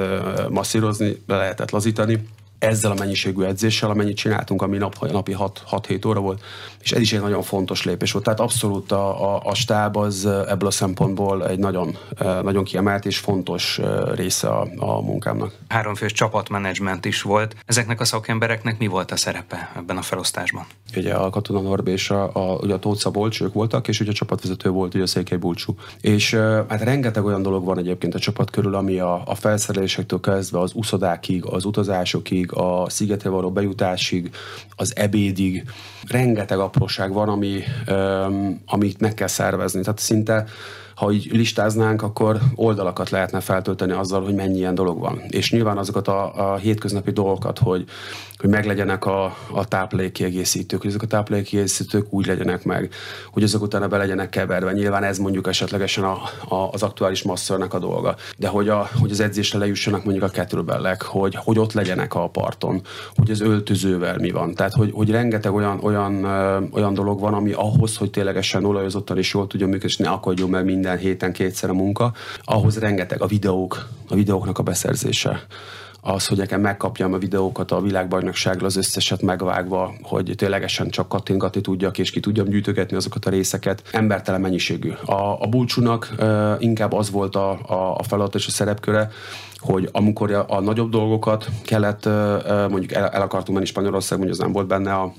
[0.49, 2.29] masszírozni, le lehetett lazítani,
[2.59, 5.37] ezzel a mennyiségű edzéssel, amennyit csináltunk, ami nap, napi
[5.71, 6.43] 6-7 óra volt,
[6.81, 8.25] és ez is egy nagyon fontos lépés volt.
[8.25, 11.97] Tehát abszolút a, a, a stáb az ebből a szempontból egy nagyon,
[12.43, 13.81] nagyon kiemelt és fontos
[14.15, 15.53] része a, a munkámnak.
[15.69, 17.57] Háromfős csapatmenedzsment is volt.
[17.65, 20.67] Ezeknek a szakembereknek mi volt a szerepe ebben a felosztásban?
[20.97, 24.11] Ugye a Katona Norb és a, a, ugye a Tóth Szabolcs, ők voltak, és ugye
[24.11, 25.75] a csapatvezető volt ugye a Székely Bulcsú.
[26.01, 26.35] És
[26.69, 30.73] hát rengeteg olyan dolog van egyébként a csapat körül, ami a, a felszerelésektől kezdve az
[30.75, 34.31] uszodákig, az utazásokig, a szigetre való bejutásig,
[34.77, 35.65] az ebédig,
[36.09, 39.81] rengeteg apróság van, ami, um, amit meg kell szervezni.
[39.81, 40.47] Tehát szinte
[40.97, 45.21] ha így listáznánk, akkor oldalakat lehetne feltölteni azzal, hogy mennyi ilyen dolog van.
[45.29, 47.85] És nyilván azokat a, a hétköznapi dolgokat, hogy,
[48.39, 52.93] hogy meglegyenek a, a táplálékkiegészítők, hogy ezek a táplálékkiegészítők úgy legyenek meg,
[53.31, 54.73] hogy azok utána be legyenek keverve.
[54.73, 56.19] Nyilván ez mondjuk esetlegesen a,
[56.55, 58.17] a, az aktuális masszörnek a dolga.
[58.39, 62.29] De hogy, a, hogy az edzésre lejussanak mondjuk a kettlebellek, hogy, hogy ott legyenek a
[62.29, 62.83] parton,
[63.15, 64.55] hogy az öltözővel mi van.
[64.55, 66.25] Tehát, hogy, hogy rengeteg olyan, olyan,
[66.73, 70.51] olyan dolog van, ami ahhoz, hogy ténylegesen olajozottan is jól tudjon működni, és ne akadjon
[70.51, 72.13] meg minden héten kétszer a munka,
[72.45, 75.47] ahhoz rengeteg a videók, a videóknak a beszerzése
[76.07, 81.61] az, hogy nekem megkapjam a videókat a világbajnokságról, az összeset megvágva, hogy ténylegesen csak kattintgatni
[81.61, 83.83] tudjak, és ki tudjam gyűjtögetni azokat a részeket.
[83.91, 84.91] Embertelen mennyiségű.
[85.05, 89.11] A, a búcsúnak uh, inkább az volt a, a, a feladat és a szerepköre,
[89.57, 94.39] hogy amikor a, a nagyobb dolgokat kellett, uh, mondjuk el, el akartunk menni Spanyolország, mondjuk
[94.39, 95.13] az nem volt benne a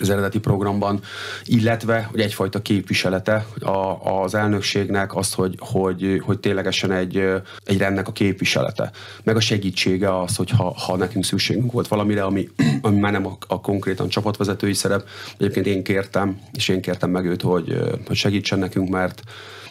[0.00, 1.00] az eredeti programban,
[1.44, 7.16] illetve hogy egyfajta képviselete a, az elnökségnek, azt, hogy, hogy, hogy ténylegesen egy,
[7.64, 8.90] egy rendnek a képviselete.
[9.22, 12.48] Meg a segítsége az, hogy ha, ha nekünk szükségünk volt valamire, ami,
[12.82, 15.08] ami már nem a, a konkrétan csapatvezetői szerep,
[15.38, 19.22] egyébként én kértem, és én kértem meg őt, hogy, hogy segítsen nekünk, mert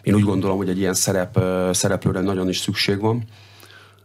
[0.02, 1.40] én úgy gondolom, hogy egy ilyen szerep,
[1.72, 3.24] szereplőre nagyon is szükség van,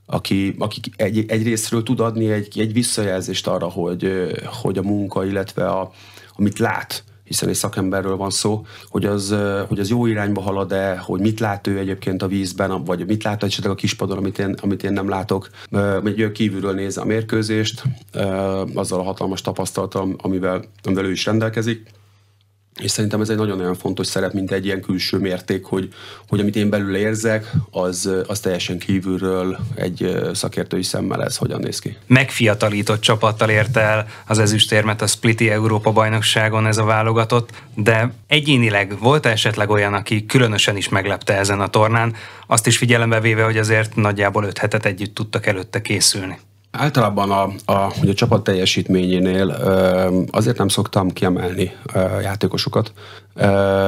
[0.06, 4.12] aki, aki egy, egy részről tud adni egy, egy visszajelzést arra, hogy,
[4.62, 5.92] hogy a munka, illetve a,
[6.36, 9.34] amit lát, hiszen egy szakemberről van szó, hogy az,
[9.68, 13.42] hogy az jó irányba halad-e, hogy mit lát ő egyébként a vízben, vagy mit lát
[13.42, 15.48] esetleg a kispadon, amit én, amit én nem látok.
[16.02, 17.82] Hogy kívülről nézze a mérkőzést,
[18.74, 21.86] azzal a hatalmas tapasztalatom, amivel, amivel ő is rendelkezik
[22.80, 25.88] és szerintem ez egy nagyon-nagyon fontos szerep, mint egy ilyen külső mérték, hogy,
[26.28, 31.78] hogy amit én belül érzek, az, az teljesen kívülről egy szakértői szemmel ez hogyan néz
[31.78, 31.96] ki.
[32.06, 38.98] Megfiatalított csapattal ért el az ezüstérmet a Spliti Európa bajnokságon ez a válogatott, de egyénileg
[38.98, 42.14] volt esetleg olyan, aki különösen is meglepte ezen a tornán,
[42.46, 46.38] azt is figyelembe véve, hogy azért nagyjából öt hetet együtt tudtak előtte készülni.
[46.76, 49.48] Általában a, a, hogy a csapat teljesítményénél
[50.30, 51.72] azért nem szoktam kiemelni
[52.22, 52.92] játékosokat,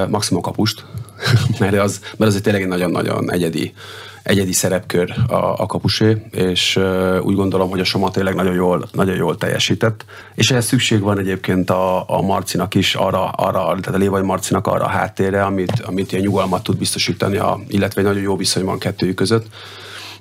[0.09, 0.85] maximum kapust,
[1.61, 3.75] mert az, mert az egy tényleg nagyon-nagyon egyedi,
[4.23, 6.81] egyedi szerepkör a, a kapusé, és
[7.23, 11.19] úgy gondolom, hogy a Soma tényleg nagyon jól, nagyon jól teljesített, és ehhez szükség van
[11.19, 15.81] egyébként a, a Marcinak is arra, arra, tehát a Lévai Marcinak arra a háttérre, amit,
[15.87, 19.47] amit ilyen nyugalmat tud biztosítani, a, illetve egy nagyon jó viszony van kettőjük között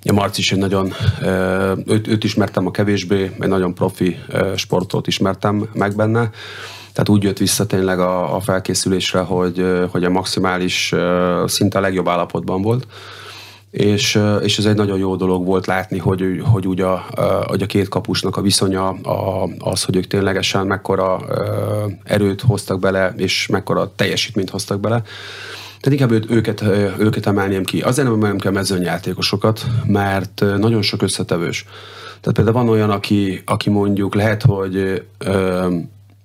[0.09, 0.93] a Marci is egy nagyon,
[1.85, 4.17] őt, őt ismertem a kevésbé, egy nagyon profi
[4.55, 6.29] sportot ismertem meg benne,
[6.95, 10.93] tehát úgy jött vissza tényleg a, a felkészülésre, hogy, hogy a maximális,
[11.45, 12.87] szinte a legjobb állapotban volt.
[13.71, 17.05] És, és ez egy nagyon jó dolog volt látni, hogy, hogy úgy a,
[17.47, 21.19] hogy a két kapusnak a viszonya, a, az, hogy ők ténylegesen mekkora
[22.03, 25.03] erőt hoztak bele, és mekkora teljesítményt hoztak bele.
[25.85, 26.61] Tehát inkább őket,
[26.99, 27.81] őket emelném ki.
[27.81, 31.65] Azért nem emelném ki a mezőnyjátékosokat, mert nagyon sok összetevős.
[32.21, 35.03] Tehát például van olyan, aki, aki mondjuk lehet, hogy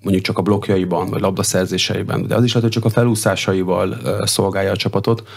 [0.02, 4.70] mondjuk csak a blokkjaiban, vagy labdaszerzéseiben, de az is lehet, hogy csak a felúszásaival szolgálja
[4.70, 5.28] a csapatot,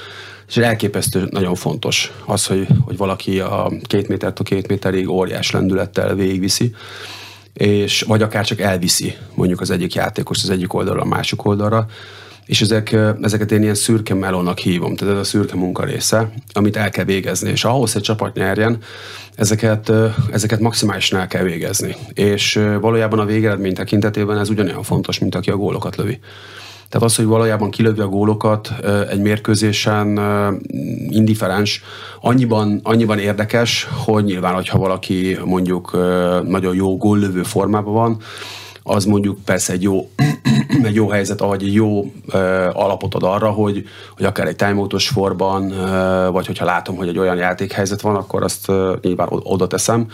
[0.47, 6.15] és elképesztő nagyon fontos az, hogy, hogy valaki a két métertől két méterig óriás lendülettel
[6.15, 6.75] végigviszi,
[7.53, 11.87] és vagy akár csak elviszi mondjuk az egyik játékos az egyik oldalra a másik oldalra,
[12.45, 16.77] és ezek, ezeket én ilyen szürke melónak hívom, tehát ez a szürke munka része, amit
[16.77, 18.77] el kell végezni, és ahhoz, hogy csapat nyerjen,
[19.35, 19.91] ezeket,
[20.31, 21.95] ezeket maximálisan el kell végezni.
[22.13, 26.19] És valójában a végeredmény tekintetében ez ugyanolyan fontos, mint aki a gólokat lövi.
[26.89, 28.73] Tehát az, hogy valójában kilövi a gólokat
[29.09, 30.19] egy mérkőzésen
[31.09, 31.83] indiferens,
[32.21, 35.91] annyiban, annyiban érdekes, hogy nyilván, hogyha valaki mondjuk
[36.47, 38.17] nagyon jó góllövő formában van,
[38.83, 40.09] az mondjuk persze egy jó,
[40.83, 42.11] egy jó helyzet, vagy egy jó uh,
[42.73, 43.83] alapot ad arra, hogy,
[44.15, 48.43] hogy akár egy timeoutos forban, uh, vagy hogyha látom, hogy egy olyan játékhelyzet van, akkor
[48.43, 50.07] azt uh, nyilván oda teszem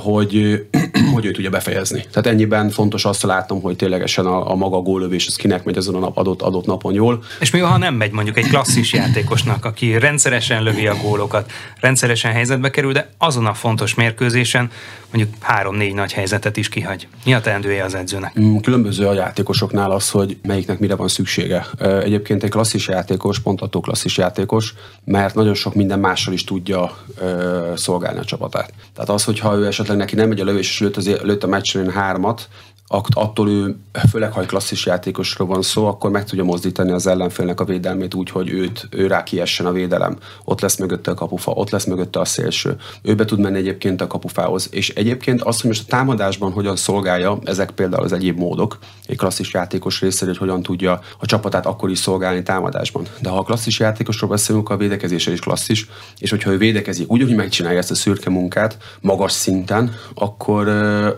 [0.00, 0.64] hogy,
[1.14, 2.04] hogy ő tudja befejezni.
[2.10, 5.94] Tehát ennyiben fontos azt látnom, hogy ténylegesen a, a maga gólövés az kinek megy azon
[5.94, 7.22] a nap, adott, adott napon jól.
[7.40, 12.32] És mi, ha nem megy mondjuk egy klasszis játékosnak, aki rendszeresen lövi a gólokat, rendszeresen
[12.32, 14.70] helyzetbe kerül, de azon a fontos mérkőzésen
[15.12, 17.08] mondjuk három-négy nagy helyzetet is kihagy.
[17.24, 18.40] Mi a teendője az edzőnek?
[18.40, 21.66] Mm, különböző a játékosoknál az, hogy melyiknek mire van szüksége.
[21.78, 26.96] Egyébként egy klasszis játékos, pont attól klasszis játékos, mert nagyon sok minden mással is tudja
[27.74, 28.72] szolgálni a csapatát.
[28.94, 31.46] Tehát az, hogyha ő esetleg neki nem megy a lövés, és lőtt, az, lőtt a
[31.46, 32.48] meccsen hármat,
[33.14, 33.76] attól ő,
[34.10, 38.14] főleg ha egy klasszis játékosról van szó, akkor meg tudja mozdítani az ellenfélnek a védelmét
[38.14, 40.16] úgy, hogy őt, ő rá kiessen a védelem.
[40.44, 42.76] Ott lesz mögötte a kapufa, ott lesz mögötte a szélső.
[43.02, 44.68] Ő be tud menni egyébként a kapufához.
[44.70, 49.16] És egyébként az, hogy most a támadásban hogyan szolgálja, ezek például az egyéb módok, egy
[49.16, 53.06] klasszis játékos részéről, hogy hogyan tudja a csapatát akkor is szolgálni támadásban.
[53.20, 57.22] De ha a klasszis játékosról beszélünk, a védekezése is klasszis, és hogyha ő védekezik úgy,
[57.22, 60.68] hogy megcsinálja ezt a szürke munkát magas szinten, akkor,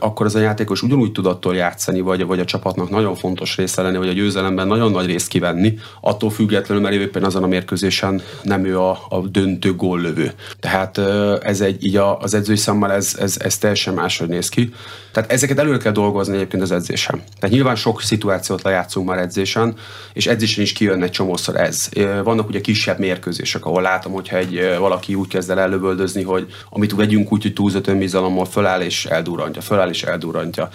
[0.00, 3.82] akkor az a játékos ugyanúgy tud attól játszani, vagy, vagy a csapatnak nagyon fontos része
[3.82, 8.22] lenni, vagy a győzelemben nagyon nagy részt kivenni, attól függetlenül, mert éppen azon a mérkőzésen
[8.42, 10.32] nem ő a, a döntő góllövő.
[10.60, 10.98] Tehát
[11.42, 14.72] ez egy, így az edzői számmal ez, ez, ez teljesen máshogy néz ki.
[15.12, 17.22] Tehát ezeket előre kell dolgozni egyébként az edzésen.
[17.38, 19.74] Tehát nyilván sok szituációt lejátszunk már edzésen,
[20.12, 21.88] és edzésen is kijön egy csomószor ez.
[22.24, 26.94] Vannak ugye kisebb mérkőzések, ahol látom, hogyha egy valaki úgy kezd el előböldözni, hogy amit
[26.94, 30.68] vegyünk úgy, hogy túlzott önbizalommal föláll és eldurrantja, föláll és eldurrantja.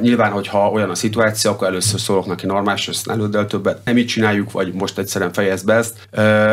[0.00, 3.80] Nyilván, hogyha olyan a szituáció, akkor először szólok neki normális, aztán elődd el többet.
[3.84, 6.08] Nem így csináljuk, vagy most egyszerűen fejezd be ezt.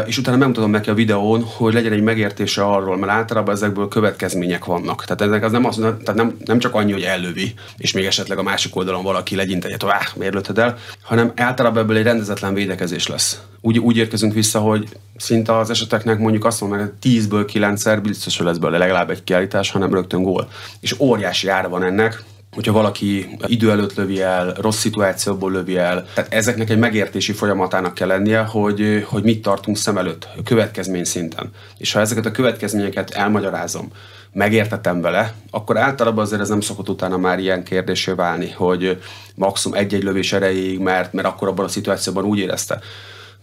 [0.05, 4.65] És utána megmutatom neki a videón, hogy legyen egy megértése arról, mert általában ezekből következmények
[4.65, 5.05] vannak.
[5.05, 8.37] Tehát ezek az nem, az, tehát nem, nem csak annyi, hogy ellövi, és még esetleg
[8.37, 12.53] a másik oldalon valaki legyint egyet, áh, miért lőtted el, hanem általában ebből egy rendezetlen
[12.53, 13.39] védekezés lesz.
[13.61, 18.37] Úgy, úgy érkezünk vissza, hogy szinte az eseteknek mondjuk azt mondom, hogy 10-ből 9-szer biztos,
[18.37, 20.47] hogy lesz belőle legalább egy kiállítás, hanem rögtön gól.
[20.79, 22.23] És óriási ára van ennek,
[22.55, 26.05] hogyha valaki idő előtt lövi el, rossz szituációból lövi el.
[26.13, 31.51] Tehát ezeknek egy megértési folyamatának kell lennie, hogy, hogy mit tartunk szem előtt, következmény szinten.
[31.77, 33.91] És ha ezeket a következményeket elmagyarázom,
[34.33, 39.01] megértetem vele, akkor általában azért ez nem szokott utána már ilyen kérdésé válni, hogy
[39.35, 42.79] maximum egy-egy lövés erejéig, mert, mert akkor abban a szituációban úgy érezte.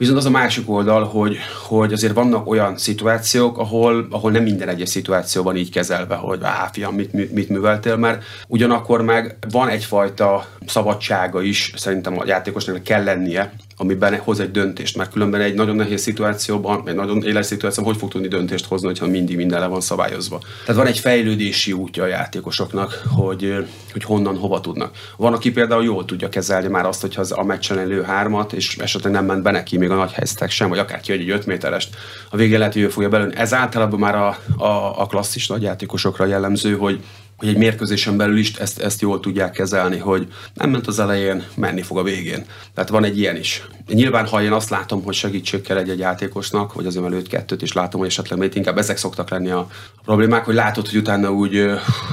[0.02, 1.36] Viszont az a másik oldal, hogy,
[1.68, 6.68] hogy azért vannak olyan szituációk, ahol, ahol nem minden egyes szituációban így kezelve, hogy á,
[6.72, 12.82] fiam, mit, mit, mit műveltél, mert ugyanakkor meg van egyfajta szabadsága is, szerintem a játékosnak
[12.82, 13.52] kell lennie,
[13.82, 18.00] amiben hoz egy döntést, mert különben egy nagyon nehéz szituációban, egy nagyon éles szituációban hogy
[18.00, 20.40] fog tudni döntést hozni, hogyha mindig minden le van szabályozva.
[20.64, 24.96] Tehát van egy fejlődési útja a játékosoknak, hogy, hogy honnan hova tudnak.
[25.16, 28.76] Van, aki például jól tudja kezelni már azt, hogyha az a meccsen elő hármat, és
[28.76, 31.46] esetleg nem ment be neki még a nagy helyzetek sem, vagy akár ki egy 5
[31.46, 31.96] méterest,
[32.30, 33.36] a végén lehet, hogy ő fogja belőni.
[33.36, 37.00] Ez általában már a, a, a klasszis nagy játékosokra jellemző, hogy
[37.42, 41.44] hogy egy mérkőzésen belül is ezt, ezt jól tudják kezelni, hogy nem ment az elején,
[41.54, 42.44] menni fog a végén.
[42.74, 43.66] Tehát van egy ilyen is.
[43.88, 47.62] Nyilván, ha én azt látom, hogy segítség kell egy, egy játékosnak, vagy azért előtt kettőt
[47.62, 49.68] is látom, hogy esetleg még inkább ezek szoktak lenni a
[50.04, 51.70] problémák, hogy látod, hogy utána úgy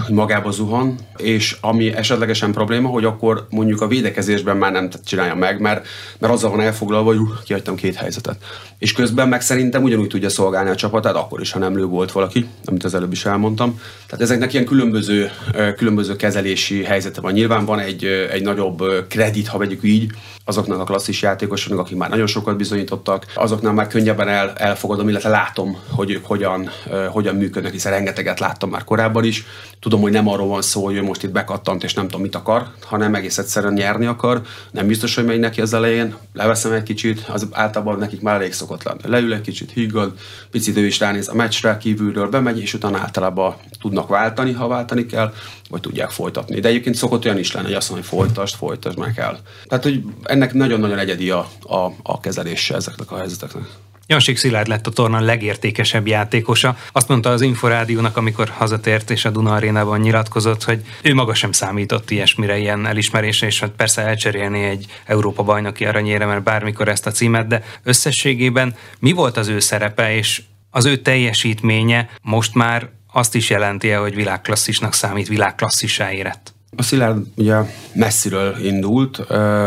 [0.09, 5.59] magába zuhan, és ami esetlegesen probléma, hogy akkor mondjuk a védekezésben már nem csinálja meg,
[5.59, 5.87] mert,
[6.19, 8.37] mert azzal van elfoglalva, hogy kihagytam két helyzetet.
[8.79, 12.11] És közben meg szerintem ugyanúgy tudja szolgálni a csapatát, akkor is, ha nem lő volt
[12.11, 13.79] valaki, amit az előbb is elmondtam.
[14.05, 15.31] Tehát ezeknek ilyen különböző,
[15.75, 17.31] különböző kezelési helyzete van.
[17.31, 20.11] Nyilván van egy, egy nagyobb kredit, ha vegyük így,
[20.49, 25.29] azoknak a klasszis játékosoknak, akik már nagyon sokat bizonyítottak, azoknál már könnyebben el, elfogadom, illetve
[25.29, 26.69] látom, hogy ők hogyan,
[27.09, 29.45] hogyan működnek, hiszen rengeteget láttam már korábban is.
[29.79, 32.35] Tudom, hogy nem arról van szó, hogy ő most itt bekattant és nem tudom mit
[32.35, 34.41] akar, hanem egész egyszerűen nyerni akar.
[34.71, 38.53] Nem biztos, hogy megy neki az elején, leveszem egy kicsit, az általában nekik már elég
[38.53, 38.99] szokott lenni.
[39.03, 40.13] Leül egy kicsit, higgad,
[40.51, 45.05] picit ő is ránéz a meccsre, kívülről bemegy, és utána általában tudnak váltani, ha váltani
[45.05, 45.33] kell,
[45.69, 46.59] vagy tudják folytatni.
[46.59, 49.39] De egyébként szokott olyan is lenni, hogy azt mondja, hogy folytasd, folytasd meg kell.
[49.67, 53.63] Tehát, hogy ennek nagyon-nagyon egyedi a, a, a kezelése ezeknek a helyzeteknek.
[54.11, 56.77] Jansik Szilárd lett a torna legértékesebb játékosa.
[56.91, 61.51] Azt mondta az Inforádiónak, amikor hazatért és a Duna Arénában nyilatkozott, hogy ő maga sem
[61.51, 67.07] számított ilyesmire, ilyen elismerésre, és hát persze elcserélni egy Európa bajnoki aranyére, mert bármikor ezt
[67.07, 72.89] a címet, de összességében mi volt az ő szerepe, és az ő teljesítménye most már
[73.11, 76.53] azt is jelenti hogy világklasszisnak számít, világklasszisá érett?
[76.77, 77.55] A Szilárd ugye
[77.93, 79.21] messziről indult,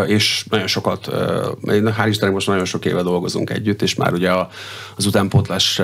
[0.07, 1.09] és nagyon sokat,
[1.67, 4.31] hál' Istennek most nagyon sok éve dolgozunk együtt, és már ugye
[4.97, 5.77] az utánpótlás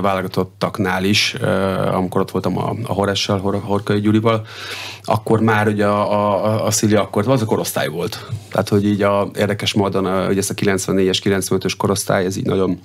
[0.00, 1.34] válogatottaknál is,
[1.92, 4.46] amikor ott voltam a, a Horessel, Horkai Gyurival,
[5.02, 8.26] akkor már ugye a, a, a Szili akkor az a korosztály volt.
[8.50, 12.80] Tehát, hogy így a, érdekes módon, hogy ezt a 94-es, 95-ös korosztály, ez így nagyon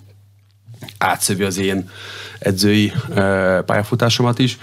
[0.97, 1.89] átszövi az én
[2.39, 2.91] edzői
[3.65, 4.57] pályafutásomat is.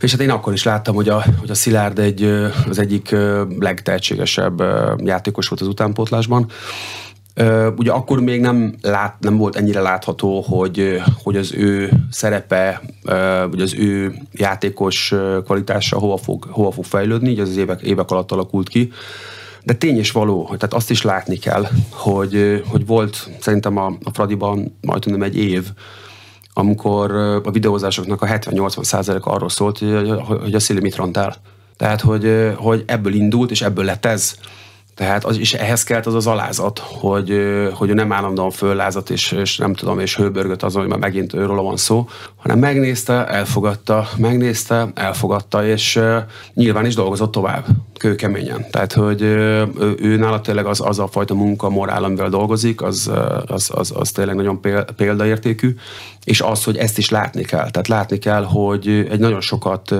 [0.00, 2.22] És hát én akkor is láttam, hogy a, hogy a Szilárd egy,
[2.68, 3.16] az egyik
[3.58, 4.62] legtehetségesebb
[5.04, 6.50] játékos volt az utánpótlásban.
[7.76, 12.82] Ugye akkor még nem, lát, nem volt ennyire látható, hogy, hogy az ő szerepe,
[13.50, 18.10] vagy az ő játékos kvalitása hova fog, hova fog fejlődni, így az, az évek, évek
[18.10, 18.92] alatt alakult ki.
[19.62, 24.10] De tény és való, tehát azt is látni kell, hogy, hogy volt szerintem a, a
[24.12, 25.64] Fradiban majdnem egy év,
[26.54, 27.10] amikor
[27.44, 31.36] a videózásoknak a 70-80 százalék arról szólt, hogy, a Szili mit rontál.
[31.76, 34.34] Tehát, hogy, hogy ebből indult, és ebből lett ez.
[34.94, 37.40] Tehát az, és ehhez kellett az az alázat, hogy,
[37.72, 41.62] hogy nem állandóan föllázat, és, és nem tudom, és hőbörgött azon, hogy már megint őről
[41.62, 46.00] van szó, hanem megnézte, elfogadta, megnézte, elfogadta, és
[46.54, 47.66] nyilván is dolgozott tovább,
[47.98, 48.70] kőkeményen.
[48.70, 49.28] Tehát, hogy uh,
[49.78, 53.10] ő, ő nála tényleg az, az a fajta munka, morál, amivel dolgozik, az,
[53.46, 54.60] az, az, az tényleg nagyon
[54.96, 55.74] példaértékű,
[56.24, 57.70] és az, hogy ezt is látni kell.
[57.70, 59.94] Tehát látni kell, hogy egy nagyon sokat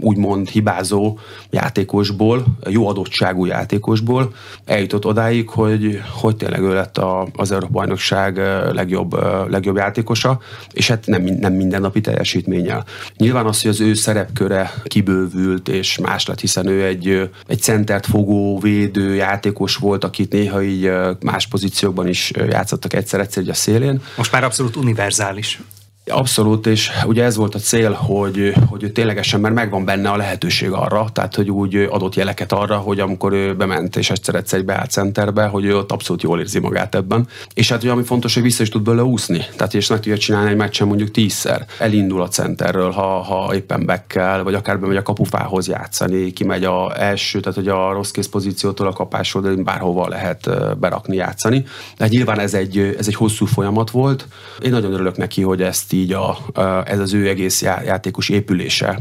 [0.00, 1.18] úgymond hibázó
[1.50, 8.36] játékosból, jó adottságú játékosból eljutott odáig, hogy, hogy tényleg ő lett a, az Európa Bajnokság
[8.72, 9.16] legjobb,
[9.50, 10.40] legjobb játékosa,
[10.72, 12.84] és hát nem, nem mindennapi teljesítménnyel.
[13.16, 18.06] Nyilván az, hogy az ő szerepköre kibővült és más lett, hiszen ő egy, egy centert
[18.06, 24.02] fogó, védő játékos volt, akit néha így más pozíciókban is játszottak egyszer-egyszer a szélén.
[24.16, 25.61] Most már abszolút univerzális.
[26.06, 30.70] Abszolút, és ugye ez volt a cél, hogy, hogy ténylegesen, mert megvan benne a lehetőség
[30.70, 34.90] arra, tehát hogy úgy adott jeleket arra, hogy amikor ő bement és egyszer egyszer beállt
[34.90, 37.28] centerbe, hogy ő ott abszolút jól érzi magát ebben.
[37.54, 39.46] És hát ugye ami fontos, hogy vissza is tud belőle úszni.
[39.56, 41.66] Tehát és meg tudja csinálni egy meccsen mondjuk tízszer.
[41.78, 47.00] Elindul a centerről, ha, ha éppen bekkel, vagy akár bemegy a kapufához játszani, kimegy a
[47.02, 51.64] első, tehát hogy a rossz kész pozíciótól a kapásról, de bárhova lehet berakni, játszani.
[51.96, 54.26] De nyilván ez egy, ez egy hosszú folyamat volt.
[54.62, 56.36] Én nagyon örülök neki, hogy ezt így a,
[56.84, 58.98] ez az ő egész játékos épülése,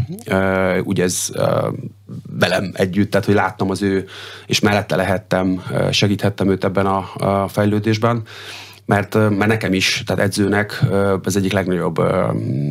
[0.83, 1.29] ugye ez
[2.39, 4.07] velem együtt, tehát hogy láttam az ő,
[4.45, 8.21] és mellette lehettem, segíthettem őt ebben a, fejlődésben,
[8.85, 10.81] mert, mert nekem is, tehát edzőnek
[11.23, 11.99] ez egyik legnagyobb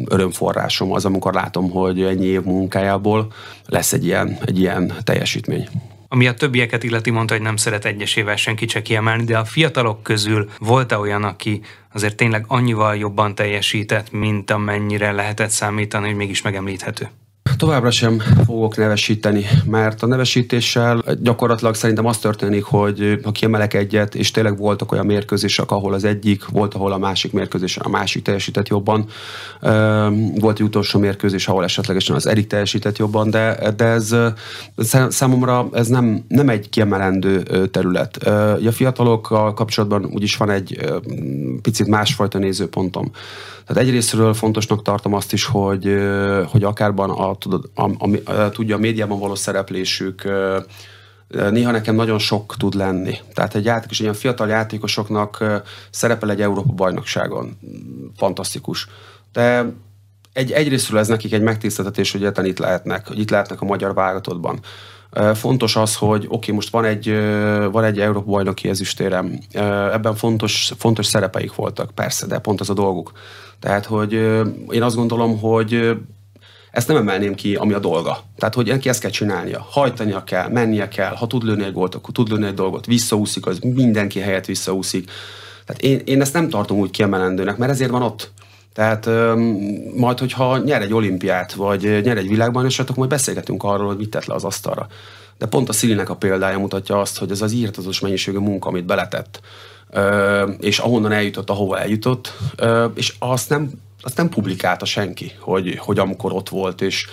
[0.06, 3.32] örömforrásom az, amikor látom, hogy ennyi év munkájából
[3.66, 5.68] lesz egy ilyen, egy ilyen teljesítmény.
[6.12, 10.02] Ami a többieket illeti, mondta, hogy nem szeret egyesével senkit se kiemelni, de a fiatalok
[10.02, 11.60] közül volt-e olyan, aki
[11.92, 17.10] azért tényleg annyival jobban teljesített, mint amennyire lehetett számítani, hogy mégis megemlíthető?
[17.60, 24.14] Továbbra sem fogok nevesíteni, mert a nevesítéssel gyakorlatilag szerintem az történik, hogy ha kiemelek egyet,
[24.14, 28.22] és tényleg voltak olyan mérkőzések, ahol az egyik, volt, ahol a másik mérkőzésen a másik
[28.22, 29.06] teljesített jobban.
[30.34, 34.16] Volt egy utolsó mérkőzés, ahol esetlegesen az Erik teljesített jobban, de, de ez
[35.08, 38.16] számomra ez nem, nem egy kiemelendő terület.
[38.66, 40.90] A fiatalokkal kapcsolatban úgyis van egy
[41.62, 43.10] picit másfajta nézőpontom.
[43.70, 45.96] Tehát egyrésztről fontosnak tartom azt is, hogy,
[46.46, 47.36] hogy akárban a, a,
[47.74, 50.28] a, a, tudja a médiában való szereplésük
[51.28, 53.18] néha nekem nagyon sok tud lenni.
[53.34, 55.44] Tehát egy játékos, egy ilyen fiatal játékosoknak
[55.90, 57.58] szerepel egy Európa bajnokságon.
[58.16, 58.88] Fantasztikus.
[59.32, 59.72] De
[60.32, 64.60] egy, egyrésztről ez nekik egy megtiszteltetés, hogy itt lehetnek, hogy itt lehetnek a magyar válogatottban.
[65.34, 67.14] Fontos az, hogy oké, okay, most van egy,
[67.72, 69.38] van egy Európa bajnoki ezüstérem,
[69.92, 73.12] ebben fontos, fontos szerepeik voltak, persze, de pont az a dolguk.
[73.58, 74.12] Tehát, hogy
[74.70, 75.96] én azt gondolom, hogy
[76.70, 78.18] ezt nem emelném ki, ami a dolga.
[78.36, 79.66] Tehát, hogy neki ezt kell csinálnia.
[79.70, 81.14] Hajtania kell, mennie kell.
[81.14, 82.86] Ha tud lőni egy gólt, akkor tud lőni egy dolgot.
[82.86, 85.10] Visszaúszik, az mindenki helyett visszaúszik.
[85.66, 88.32] Tehát én, én ezt nem tartom úgy kiemelendőnek, mert ezért van ott.
[88.80, 89.06] Tehát
[89.94, 94.10] majd, hogyha nyer egy olimpiát, vagy nyer egy világbajnokságot, akkor majd beszélgetünk arról, hogy mit
[94.10, 94.86] tett le az asztalra.
[95.38, 98.84] De pont a Szilinek a példája mutatja azt, hogy ez az írtatos mennyiségű munka, amit
[98.84, 99.40] beletett,
[100.60, 102.32] és ahonnan eljutott, ahova eljutott,
[102.94, 103.70] és azt nem,
[104.02, 107.06] azt nem publikálta senki, hogy, hogy amikor ott volt, és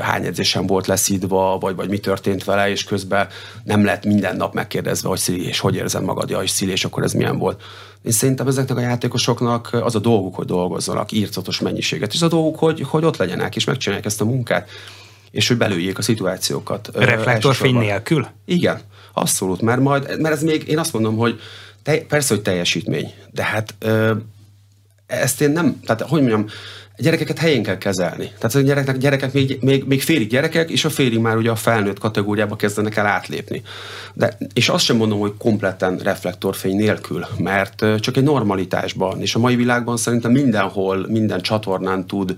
[0.00, 3.28] hány edzésen volt leszídva, vagy, vagy mi történt vele, és közben
[3.64, 6.84] nem lett minden nap megkérdezve, hogy Szili, és hogy érzem magad, ja, és Szili, és
[6.84, 7.62] akkor ez milyen volt.
[8.02, 12.28] Én szerintem ezeknek a játékosoknak az a dolguk, hogy dolgozzanak, írtatos mennyiséget, és az a
[12.28, 14.68] dolguk, hogy, hogy ott legyenek, és megcsinálják ezt a munkát,
[15.30, 16.90] és hogy belőjék a szituációkat.
[16.94, 18.26] Reflektorfény nélkül?
[18.44, 18.80] Igen,
[19.12, 21.40] abszolút, mert majd, mert ez még, én azt mondom, hogy
[21.82, 24.14] te, persze, hogy teljesítmény, de hát ö,
[25.06, 26.46] ezt én nem, tehát hogy mondjam,
[27.02, 28.32] gyerekeket helyén kell kezelni.
[28.38, 31.56] Tehát a gyerekek, gyerekek még, még, még félig gyerekek, és a félig már ugye a
[31.56, 33.62] felnőtt kategóriába kezdenek el átlépni.
[34.14, 39.38] De, és azt sem mondom, hogy kompletten reflektorfény nélkül, mert csak egy normalitásban, és a
[39.38, 42.34] mai világban szerintem mindenhol, minden csatornán tud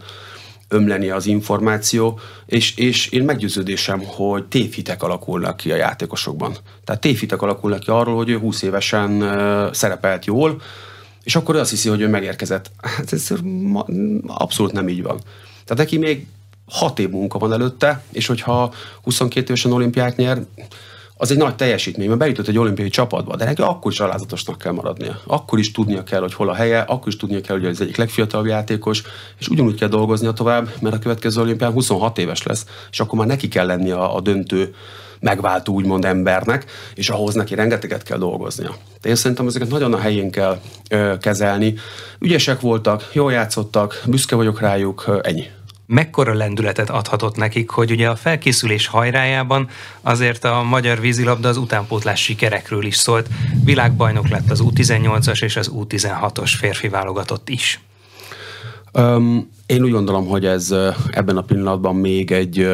[0.69, 6.57] ömleni az információ, és, és én meggyőződésem, hogy tévhitek alakulnak ki a játékosokban.
[6.85, 9.25] Tehát tévhitek alakulnak ki arról, hogy ő 20 évesen
[9.73, 10.61] szerepelt jól,
[11.25, 12.71] és akkor ő azt hiszi, hogy ő megérkezett.
[12.81, 13.29] Hát ez
[14.27, 15.21] abszolút nem így van.
[15.65, 16.27] Tehát neki még
[16.67, 18.73] hat év munka van előtte, és hogyha
[19.03, 20.43] 22 évesen olimpiát nyer,
[21.17, 24.73] az egy nagy teljesítmény, mert bejutott egy olimpiai csapatba, de neki akkor is alázatosnak kell
[24.73, 25.21] maradnia.
[25.27, 27.97] Akkor is tudnia kell, hogy hol a helye, akkor is tudnia kell, hogy az egyik
[27.97, 29.03] legfiatalabb játékos,
[29.39, 33.27] és ugyanúgy kell dolgoznia tovább, mert a következő olimpián 26 éves lesz, és akkor már
[33.27, 34.75] neki kell lenni a, a döntő
[35.25, 36.65] megváltó úgymond embernek,
[36.95, 38.75] és ahhoz neki rengeteget kell dolgoznia.
[39.01, 40.61] De én szerintem ezeket nagyon a helyén kell
[40.91, 41.75] ö, kezelni.
[42.19, 45.47] Ügyesek voltak, jól játszottak, büszke vagyok rájuk, ö, ennyi
[45.87, 49.69] mekkora lendületet adhatott nekik, hogy ugye a felkészülés hajrájában
[50.01, 53.29] azért a magyar vízilabda az utánpótlás sikerekről is szólt.
[53.65, 57.81] Világbajnok lett az U18-as és az U16-os férfi válogatott is.
[58.99, 60.75] Um, én úgy gondolom, hogy ez
[61.11, 62.69] ebben a pillanatban még egy,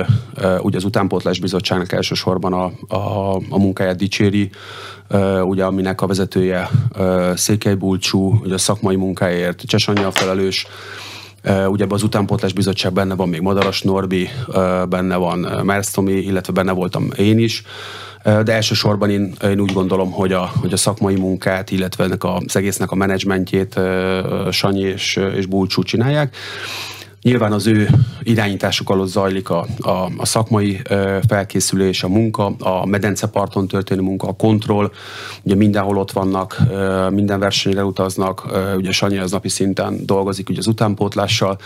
[0.61, 4.51] ugye az utánpótlás bizottságnak elsősorban a, a, a munkáját dicséri,
[5.43, 6.71] ugye aminek a vezetője
[7.35, 10.67] Székely Bulcsú, ugye a szakmai munkáért Csesanya felelős,
[11.69, 14.29] Ugye az utánpótlás bizottság benne van még Madaras Norbi,
[14.89, 17.63] benne van Mersztomi, illetve benne voltam én is.
[18.23, 22.57] De elsősorban én, én úgy gondolom, hogy a, hogy a szakmai munkát, illetve ennek az
[22.57, 23.81] egésznek a menedzsmentjét
[24.51, 26.37] Sanyi és, és Bulcsú csinálják.
[27.23, 27.89] Nyilván az ő
[28.23, 30.81] irányításuk alatt zajlik a, a, a szakmai
[31.29, 34.91] felkészülés, a munka, a medenceparton történő munka, a kontroll.
[35.43, 36.59] Ugye mindenhol ott vannak,
[37.11, 38.47] minden versenyre utaznak,
[38.77, 41.59] ugye Sanyi az napi szinten dolgozik ugye az utánpótlással.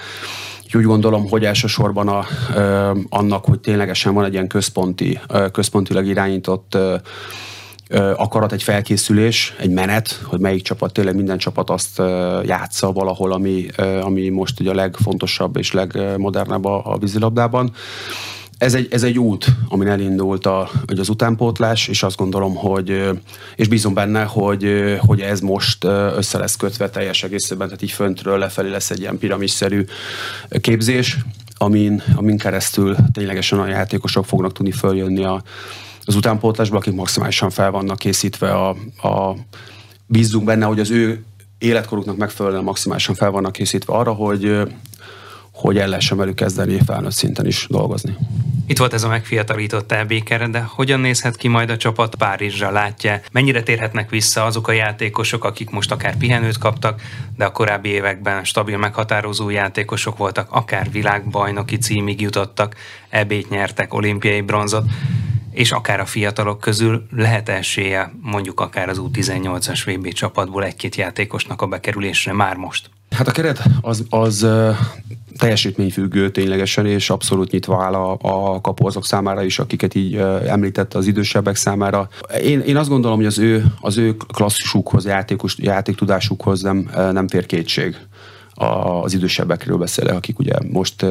[0.73, 2.25] úgy gondolom, hogy elsősorban a,
[3.09, 5.21] annak, hogy ténylegesen van egy ilyen központi,
[5.53, 6.79] központilag irányított
[8.17, 11.99] akarat, egy felkészülés, egy menet, hogy melyik csapat, tényleg minden csapat azt
[12.45, 13.67] játsza valahol, ami,
[14.03, 17.73] ami most ugye a legfontosabb és legmodernebb a, a vízilabdában.
[18.59, 23.11] Ez egy, ez egy út, amin elindult a, hogy az utánpótlás, és azt gondolom, hogy,
[23.57, 25.85] és bízom benne, hogy, hogy ez most
[26.17, 29.85] össze lesz kötve teljes egészében, tehát így föntről lefelé lesz egy ilyen piramisszerű
[30.61, 31.19] képzés,
[31.57, 35.43] amin, amin keresztül ténylegesen a játékosok fognak tudni följönni a,
[36.05, 38.69] az utánpótlásban, akik maximálisan fel vannak készítve a,
[39.09, 39.37] a
[40.07, 41.25] bízzunk benne, hogy az ő
[41.59, 44.63] életkoruknak megfelelően maximálisan fel vannak készítve arra, hogy
[45.55, 48.17] hogy el lehessen velük kezdeni felnőtt szinten is dolgozni.
[48.67, 53.21] Itt volt ez a megfiatalított elbéker, de hogyan nézhet ki majd a csapat Párizsra látja?
[53.33, 57.01] Mennyire térhetnek vissza azok a játékosok, akik most akár pihenőt kaptak,
[57.37, 62.75] de a korábbi években stabil meghatározó játékosok voltak, akár világbajnoki címig jutottak,
[63.09, 64.85] ebét nyertek, olimpiai bronzot
[65.55, 71.63] és akár a fiatalok közül lehet esélye mondjuk akár az U18-as VB csapatból egy-két játékosnak
[71.63, 72.91] a bekerülésre már most?
[73.11, 74.47] Hát a keret az, az
[75.39, 80.95] teljesítményfüggő ténylegesen, és abszolút nyitva áll a, a kapu azok számára is, akiket így említett
[80.95, 82.09] az idősebbek számára.
[82.43, 87.47] Én, én azt gondolom, hogy az ő, az ő klasszisukhoz, játékos, játéktudásukhoz nem, nem fér
[87.47, 87.97] kétség
[88.55, 91.07] az idősebbekről beszélek, akik ugye most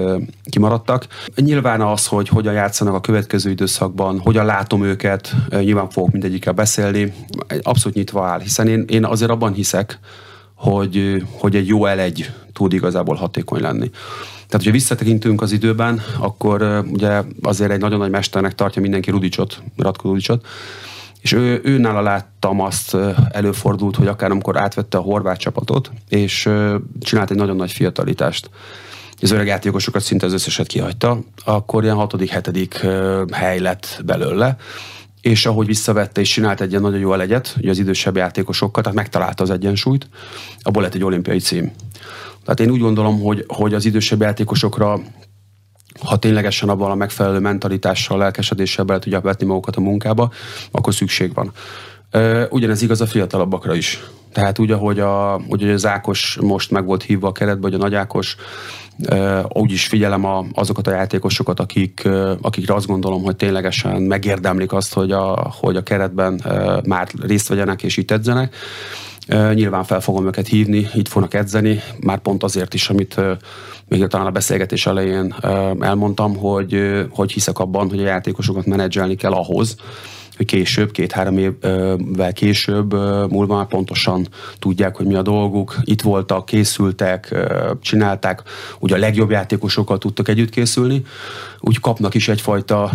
[0.49, 1.07] kimaradtak.
[1.35, 7.13] Nyilván az, hogy hogyan játszanak a következő időszakban, hogyan látom őket, nyilván fogok mindegyikkel beszélni,
[7.61, 9.99] abszolút nyitva áll, hiszen én, én azért abban hiszek,
[10.55, 13.89] hogy, hogy egy jó elegy tud igazából hatékony lenni.
[14.53, 19.63] Tehát, hogyha visszatekintünk az időben, akkor ugye azért egy nagyon nagy mesternek tartja mindenki Rudicsot,
[19.77, 20.45] Ratko Rudicsot,
[21.23, 22.97] és ő, ő nála láttam azt,
[23.31, 26.49] előfordult, hogy akár amikor átvette a horvát csapatot, és
[26.99, 28.49] csinált egy nagyon nagy fiatalitást.
[29.21, 32.85] Az öreg játékosokat szinte az összeset kihagyta, akkor ilyen hatodik, hetedik
[33.31, 34.55] hely lett belőle,
[35.21, 38.97] és ahogy visszavette és csinált egy ilyen nagyon jó elegyet, ugye az idősebb játékosokkal, tehát
[38.97, 40.07] megtalálta az egyensúlyt,
[40.61, 41.71] abból lett egy olimpiai cím.
[42.43, 44.99] Tehát én úgy gondolom, hogy, hogy az idősebb játékosokra
[45.99, 50.31] ha ténylegesen abban a megfelelő mentalitással, lelkesedéssel bele tudják vetni magukat a munkába,
[50.71, 51.51] akkor szükség van.
[52.49, 54.03] Ugyanez igaz a fiatalabbakra is.
[54.33, 57.77] Tehát úgy, ahogy, a, úgy, az Ákos most meg volt hívva a keretbe, vagy a
[57.77, 58.35] Nagy Ákos,
[59.49, 62.09] úgy is figyelem a, azokat a játékosokat, akik,
[62.41, 66.41] akikre azt gondolom, hogy ténylegesen megérdemlik azt, hogy a, hogy a keretben
[66.85, 68.55] már részt vegyenek és itt edzenek.
[69.53, 73.21] Nyilván fel fogom őket hívni, itt fognak edzeni, már pont azért is, amit
[73.99, 75.35] még talán a beszélgetés elején
[75.79, 79.75] elmondtam, hogy, hogy hiszek abban, hogy a játékosokat menedzselni kell ahhoz,
[80.37, 82.93] hogy később, két-három évvel később
[83.31, 84.27] múlva már pontosan
[84.59, 85.77] tudják, hogy mi a dolguk.
[85.83, 87.35] Itt voltak, készültek,
[87.81, 88.41] csinálták,
[88.79, 91.01] ugye a legjobb játékosokkal tudtak együtt készülni,
[91.59, 92.91] úgy kapnak is egyfajta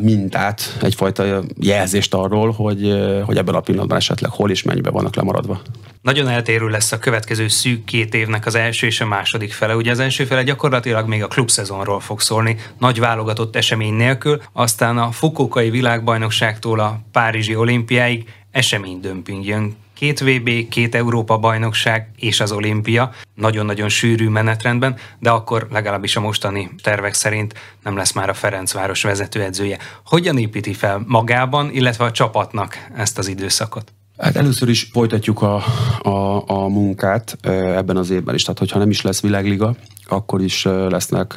[0.00, 5.60] mintát, egyfajta jelzést arról, hogy, hogy ebben a pillanatban esetleg hol és mennyiben vannak lemaradva.
[6.02, 9.76] Nagyon eltérő lesz a következő szűk két évnek az első és a második fele.
[9.76, 14.98] Ugye az első fele gyakorlatilag még a klubszezonról fog szólni, nagy válogatott esemény nélkül, aztán
[14.98, 22.52] a Fukuokai világbajnokságtól a Párizsi olimpiáig eseménydömping jön két VB, két Európa bajnokság és az
[22.52, 28.34] olimpia, nagyon-nagyon sűrű menetrendben, de akkor legalábbis a mostani tervek szerint nem lesz már a
[28.34, 29.78] Ferencváros vezetőedzője.
[30.04, 33.92] Hogyan építi fel magában, illetve a csapatnak ezt az időszakot?
[34.18, 35.62] Hát először is folytatjuk a,
[36.02, 39.74] a, a munkát ebben az évben is, tehát hogyha nem is lesz világliga,
[40.08, 41.32] akkor is lesznek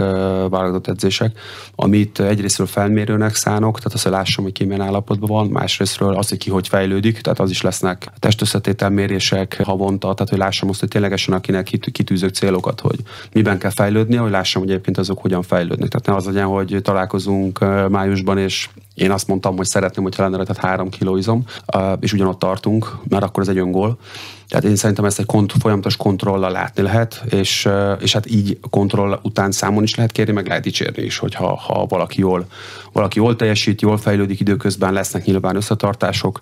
[0.49, 1.39] válogatott edzések,
[1.75, 6.29] amit egyrésztről felmérőnek szánok, tehát azt, hogy lássam, hogy ki milyen állapotban van, másrésztről az,
[6.29, 10.89] hogy ki hogy fejlődik, tehát az is lesznek testösszetételmérések havonta, tehát hogy lássam azt, hogy
[10.89, 12.99] ténylegesen akinek kitűzök célokat, hogy
[13.31, 15.89] miben kell fejlődni, hogy lássam, hogy egyébként azok hogyan fejlődnek.
[15.89, 17.59] Tehát ne az legyen, hogy találkozunk
[17.89, 18.69] májusban, és
[19.01, 21.43] én azt mondtam, hogy szeretném, hogy lenne tehát három kiló izom,
[21.99, 23.97] és ugyanott tartunk, mert akkor ez egy öngól
[24.51, 29.19] Tehát én szerintem ezt egy kont- folyamatos kontrollal látni lehet, és, és hát így kontroll
[29.23, 32.45] után számon is lehet kérni, meg lehet dicsérni is, hogyha ha valaki jól,
[32.91, 36.41] valaki jól teljesít, jól fejlődik időközben, lesznek nyilván összetartások.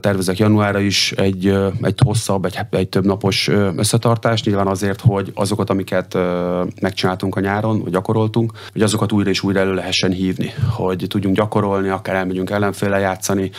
[0.00, 5.70] Tervezek januárra is egy, egy hosszabb, egy, egy több napos összetartást, nyilván azért, hogy azokat,
[5.70, 6.18] amiket
[6.80, 11.36] megcsináltunk a nyáron, vagy gyakoroltunk, hogy azokat újra és újra elő lehessen hívni, hogy tudjunk
[11.36, 13.50] gyakorolni, akár elmegyünk ellenféle játszani,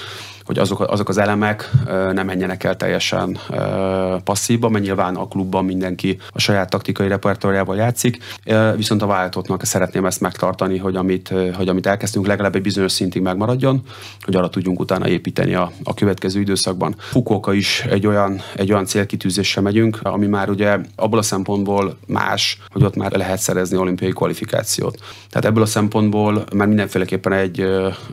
[0.45, 1.71] hogy azok, azok az elemek
[2.13, 3.37] nem menjenek el teljesen
[4.23, 8.17] passzívba, mert nyilván a klubban mindenki a saját taktikai repertoárjával játszik,
[8.75, 13.21] viszont a váltottnak szeretném ezt megtartani, hogy amit, hogy amit elkezdtünk legalább egy bizonyos szintig
[13.21, 13.81] megmaradjon,
[14.21, 16.95] hogy arra tudjunk utána építeni a, a következő időszakban.
[16.97, 22.59] Fukuoka is egy olyan, egy olyan célkitűzéssel megyünk, ami már ugye abból a szempontból más,
[22.71, 24.97] hogy ott már lehet szerezni olimpiai kvalifikációt.
[25.29, 27.65] Tehát ebből a szempontból már mindenféleképpen egy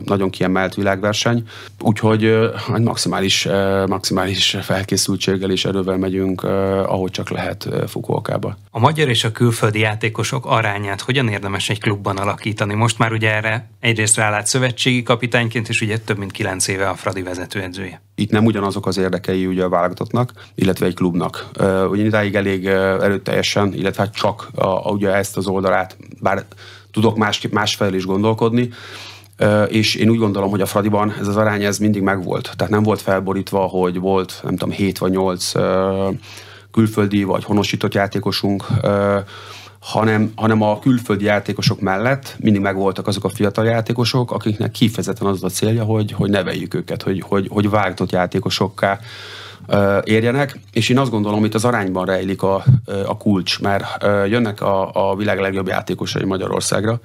[0.03, 1.43] nagyon kiemelt világverseny,
[1.79, 2.22] úgyhogy
[2.55, 3.47] hogy maximális,
[3.87, 8.57] maximális felkészültséggel és erővel megyünk, ahogy csak lehet Fukuokába.
[8.71, 12.73] A magyar és a külföldi játékosok arányát hogyan érdemes egy klubban alakítani?
[12.73, 16.95] Most már ugye erre egyrészt rálát szövetségi kapitányként, és ugye több mint kilenc éve a
[16.95, 18.01] Fradi vezetőedzője.
[18.15, 21.49] Itt nem ugyanazok az érdekei ugye a válogatottnak, illetve egy klubnak.
[21.89, 26.45] Ugye idáig elég erőteljesen, illetve hát csak a, a, ugye ezt az oldalát, bár
[26.91, 28.69] tudok másképp másfelé is gondolkodni,
[29.67, 32.51] és én úgy gondolom, hogy a Fradiban ez az arány ez mindig megvolt.
[32.55, 35.51] Tehát nem volt felborítva, hogy volt, nem tudom, 7 vagy 8
[36.71, 38.65] külföldi vagy honosított játékosunk,
[39.79, 45.43] hanem, hanem a külföldi játékosok mellett mindig megvoltak azok a fiatal játékosok, akiknek kifejezetten az
[45.43, 48.99] a célja, hogy, hogy neveljük őket, hogy, hogy, hogy vágtott játékosokká
[50.03, 52.63] érjenek, és én azt gondolom, itt az arányban rejlik a,
[53.05, 56.99] a kulcs, mert jönnek a, a világ legjobb játékosai Magyarországra,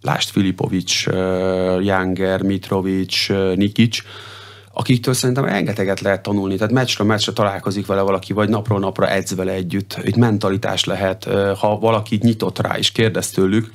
[0.00, 1.06] Lást Filipovics,
[1.80, 3.98] Janger, Mitrovic, Nikic,
[4.72, 6.56] akiktől szerintem rengeteget lehet tanulni.
[6.56, 9.98] Tehát meccsről meccsre találkozik vele valaki, vagy napról napra edz vele együtt.
[10.02, 11.24] Itt mentalitás lehet,
[11.58, 13.72] ha valaki nyitott rá és kérdez tőlük,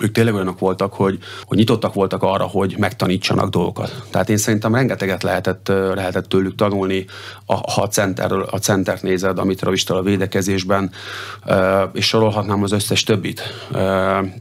[0.00, 4.02] ők tényleg olyanok voltak, hogy, hogy nyitottak voltak arra, hogy megtanítsanak dolgokat.
[4.10, 7.06] Tehát én szerintem rengeteget lehetett, lehetett tőlük tanulni,
[7.46, 10.90] ha a, centerről, a centert nézed, amit Ravistal a védekezésben,
[11.92, 13.42] és sorolhatnám az összes többit.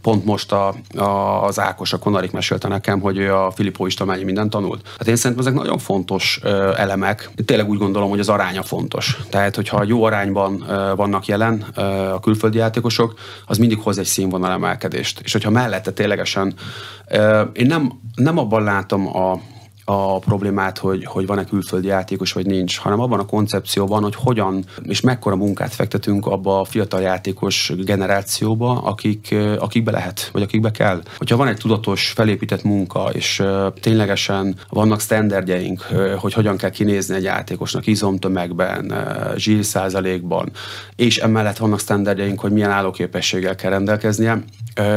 [0.01, 4.49] Pont most a, a, az Ákos, a Konarik mesélte nekem, hogy a Filippo István mindent
[4.49, 4.88] tanult.
[4.97, 6.39] Hát én szerintem ezek nagyon fontos
[6.78, 7.30] elemek.
[7.45, 9.18] Tényleg úgy gondolom, hogy az aránya fontos.
[9.30, 11.62] Tehát, hogyha jó arányban vannak jelen
[12.14, 13.14] a külföldi játékosok,
[13.45, 15.20] az mindig hoz egy színvonal emelkedést.
[15.24, 16.54] És hogy hogyha mellette ténylegesen,
[17.54, 19.39] én nem, nem abban látom a,
[19.86, 24.66] a problémát, hogy, hogy van-e külföldi játékos, vagy nincs, hanem abban a koncepcióban, hogy hogyan
[24.84, 31.02] és mekkora munkát fektetünk abba a fiatal játékos generációba, akik, akikbe lehet, vagy akikbe kell.
[31.18, 33.43] Hogyha van egy tudatos, felépített munka, és
[33.82, 35.82] ténylegesen vannak standardjeink,
[36.18, 38.93] hogy hogyan kell kinézni egy játékosnak izomtömegben,
[39.36, 39.66] zsír
[40.96, 44.43] és emellett vannak standardjeink, hogy milyen állóképességgel kell rendelkeznie,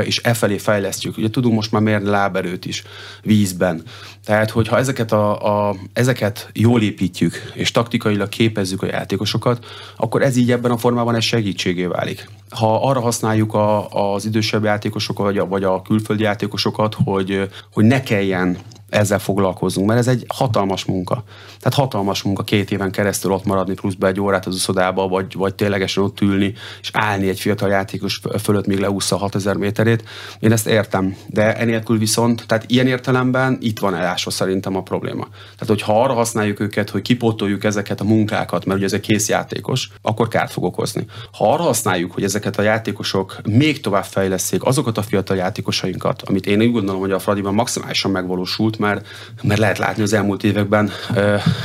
[0.04, 1.16] és e felé fejlesztjük.
[1.16, 2.82] Ugye tudunk most már mérni láberőt is
[3.22, 3.82] vízben.
[4.24, 9.66] Tehát, hogyha ezeket, a, a, ezeket jól építjük, és taktikailag képezzük a játékosokat,
[9.96, 12.28] akkor ez így ebben a formában egy segítségé válik.
[12.49, 17.84] Ha arra használjuk a, az idősebb játékosokat, vagy a, vagy a külföldi játékosokat, hogy, hogy
[17.84, 21.24] ne kelljen ezzel foglalkozunk, mert ez egy hatalmas munka.
[21.59, 25.55] Tehát hatalmas munka két éven keresztül ott maradni, pluszba egy órát az uszodába, vagy, vagy
[25.55, 30.05] ténylegesen ott ülni, és állni egy fiatal játékos fölött, még leúszza a 6000 méterét.
[30.40, 35.28] Én ezt értem, de enélkül viszont, tehát ilyen értelemben itt van elásva szerintem a probléma.
[35.30, 39.28] Tehát, hogyha arra használjuk őket, hogy kipótoljuk ezeket a munkákat, mert ugye ez egy kész
[39.28, 41.07] játékos, akkor kárt fog okozni.
[41.32, 46.47] Ha arra használjuk, hogy ezeket a játékosok még tovább fejleszék azokat a fiatal játékosainkat, amit
[46.47, 49.07] én úgy gondolom, hogy a Fradiban maximálisan megvalósult, mert,
[49.43, 50.91] mert lehet látni az elmúlt években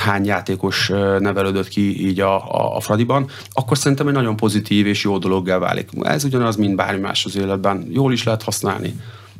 [0.06, 0.88] hány játékos
[1.20, 5.58] nevelődött ki így a, a, a Fradiban, akkor szerintem egy nagyon pozitív és jó dologgá
[5.58, 5.90] válik.
[6.02, 7.88] Ez ugyanaz, mint bármi más az életben.
[7.90, 8.96] Jól is lehet használni,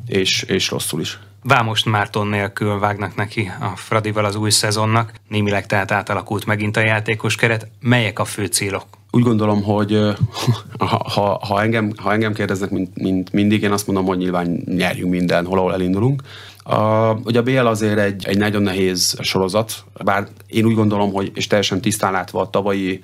[0.06, 1.18] és, és rosszul is.
[1.42, 6.80] Vámost Márton nélkül vágnak neki a Fradival az új szezonnak, némileg tehát átalakult megint a
[6.80, 7.68] játékos keret.
[7.80, 8.84] Melyek a fő célok?
[9.14, 9.98] Úgy gondolom, hogy
[11.14, 15.10] ha, ha, engem, ha engem kérdeznek, mint, mint mindig, én azt mondom, hogy nyilván nyerjünk
[15.10, 16.22] mindenhol, ahol elindulunk.
[16.66, 21.30] A, ugye a BL azért egy, egy nagyon nehéz sorozat, bár én úgy gondolom, hogy
[21.34, 23.00] és teljesen tisztán látva a tavalyi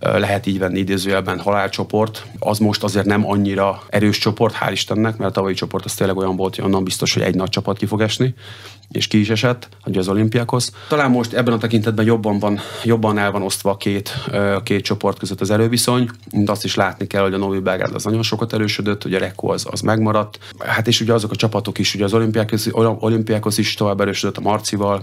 [0.00, 5.30] lehet így venni idézőjelben halálcsoport, az most azért nem annyira erős csoport, hál' Istennek, mert
[5.30, 7.86] a tavalyi csoport az tényleg olyan volt, hogy onnan biztos, hogy egy nagy csapat ki
[7.86, 8.34] fog esni.
[8.92, 10.72] És ki is esett, hogy az olimpiákhoz.
[10.88, 14.10] Talán most ebben a tekintetben jobban, van, jobban el van osztva a két,
[14.56, 17.94] a két csoport között az erőviszony, de azt is látni kell, hogy a Novi Belgrád
[17.94, 20.38] az nagyon sokat erősödött, hogy a Rekko az, az megmaradt.
[20.58, 22.68] Hát és ugye azok a csapatok is, ugye az olimpiákhoz,
[22.98, 25.02] olimpiákhoz is tovább erősödött a Marcival,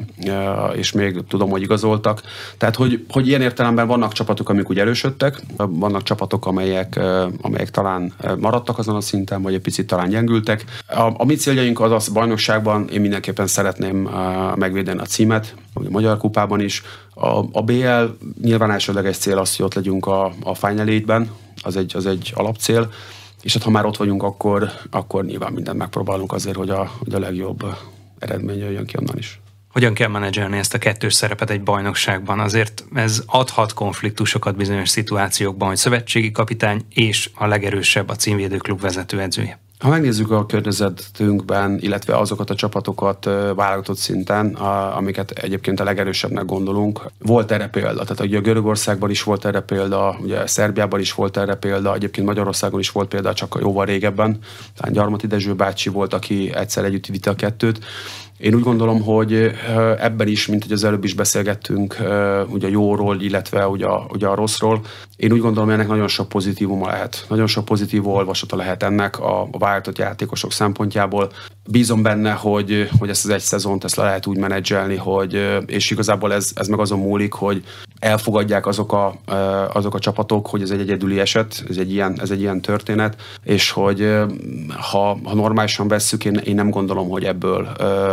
[0.73, 2.21] és még tudom, hogy igazoltak.
[2.57, 6.99] Tehát, hogy, hogy ilyen értelemben vannak csapatok, amik úgy erősödtek, vannak csapatok, amelyek,
[7.41, 10.63] amelyek talán maradtak azon a szinten, vagy egy picit talán gyengültek.
[10.87, 13.47] A, a mi céljaink az az bajnokságban, én mindenképpen
[13.77, 14.09] szeretném
[14.55, 16.83] megvédeni a címet, a Magyar Kupában is.
[17.13, 18.03] A, a BL
[18.41, 21.23] nyilván elsődleges cél az, hogy ott legyünk a, a Final
[21.61, 22.91] az egy, az egy alapcél,
[23.41, 27.13] és hát ha már ott vagyunk, akkor, akkor nyilván mindent megpróbálunk azért, hogy a, hogy
[27.13, 27.75] a legjobb
[28.19, 29.39] eredmény jöjjön ki onnan is.
[29.71, 32.39] Hogyan kell menedzselni ezt a kettős szerepet egy bajnokságban?
[32.39, 39.59] Azért ez adhat konfliktusokat bizonyos szituációkban, hogy szövetségi kapitány és a legerősebb a címvédőklub vezetőedzője.
[39.79, 43.25] Ha megnézzük a környezetünkben, illetve azokat a csapatokat
[43.55, 44.53] válogatott szinten,
[44.95, 48.03] amiket egyébként a legerősebbnek gondolunk, volt erre példa.
[48.03, 52.27] Tehát ugye a Görögországban is volt erre példa, ugye Szerbiában is volt erre példa, egyébként
[52.27, 54.39] Magyarországon is volt példa, csak jóval régebben.
[54.77, 57.79] Tehát Gyarmati Dezső bácsi volt, aki egyszer együtt vitte a kettőt.
[58.37, 59.51] Én úgy gondolom, hogy
[59.97, 61.97] ebben is, mint hogy az előbb is beszélgettünk,
[62.49, 64.81] ugye a jóról, illetve ugye a, ugye a rosszról,
[65.15, 67.25] én úgy gondolom, hogy ennek nagyon sok pozitívuma lehet.
[67.29, 71.31] Nagyon sok pozitív olvasata lehet ennek a, a váltott játékosok szempontjából.
[71.69, 75.91] Bízom benne, hogy, hogy ezt az egy szezont ezt le lehet úgy menedzselni, hogy, és
[75.91, 77.63] igazából ez, ez meg azon múlik, hogy
[77.99, 79.15] elfogadják azok a,
[79.73, 83.21] azok a csapatok, hogy ez egy egyedüli eset, ez egy ilyen, ez egy ilyen történet,
[83.43, 84.13] és hogy
[84.91, 87.67] ha, ha normálisan vesszük, én, én nem gondolom, hogy ebből,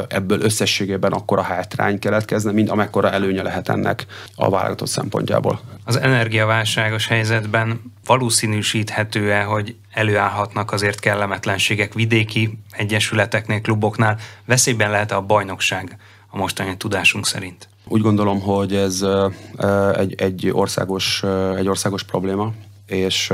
[0.09, 4.07] ebből összességében akkora hátrány keletkezne, mint amekkora előnye lehet ennek
[4.37, 5.61] a válogatott szempontjából.
[5.85, 14.19] Az energiaválságos helyzetben valószínűsíthető-e, hogy előállhatnak azért kellemetlenségek vidéki egyesületeknél, kluboknál?
[14.45, 15.97] Veszélyben lehet a bajnokság
[16.31, 17.69] a mostani tudásunk szerint?
[17.89, 19.07] Úgy gondolom, hogy ez
[19.93, 21.23] egy, egy, országos,
[21.57, 22.53] egy országos probléma,
[22.87, 23.33] és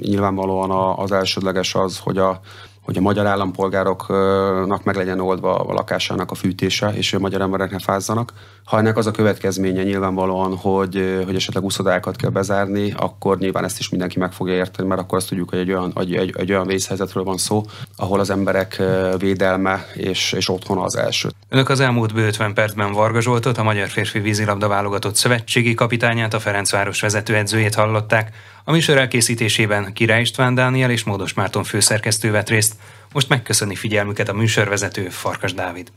[0.00, 2.40] nyilvánvalóan az elsődleges az, hogy a
[2.86, 7.70] hogy a magyar állampolgároknak meg legyen oldva a lakásának a fűtése, és a magyar emberek
[7.70, 8.32] ne fázzanak.
[8.64, 13.78] Ha ennek az a következménye nyilvánvalóan, hogy, hogy esetleg uszodákat kell bezárni, akkor nyilván ezt
[13.78, 16.50] is mindenki meg fogja érteni, mert akkor azt tudjuk, hogy egy olyan, egy, egy, egy
[16.50, 17.64] olyan vészhelyzetről van szó,
[17.96, 18.82] ahol az emberek
[19.18, 21.28] védelme és, és otthona az első.
[21.48, 26.34] Önök az elmúlt bő 50 percben Varga Zsoltot, a Magyar Férfi Vízilabda válogatott szövetségi kapitányát,
[26.34, 28.36] a Ferencváros vezetőedzőjét hallották.
[28.64, 32.74] A műsor elkészítésében Király István Dániel és Módos Márton főszerkesztő vett részt.
[33.12, 35.96] Most megköszöni figyelmüket a műsorvezető Farkas Dávid.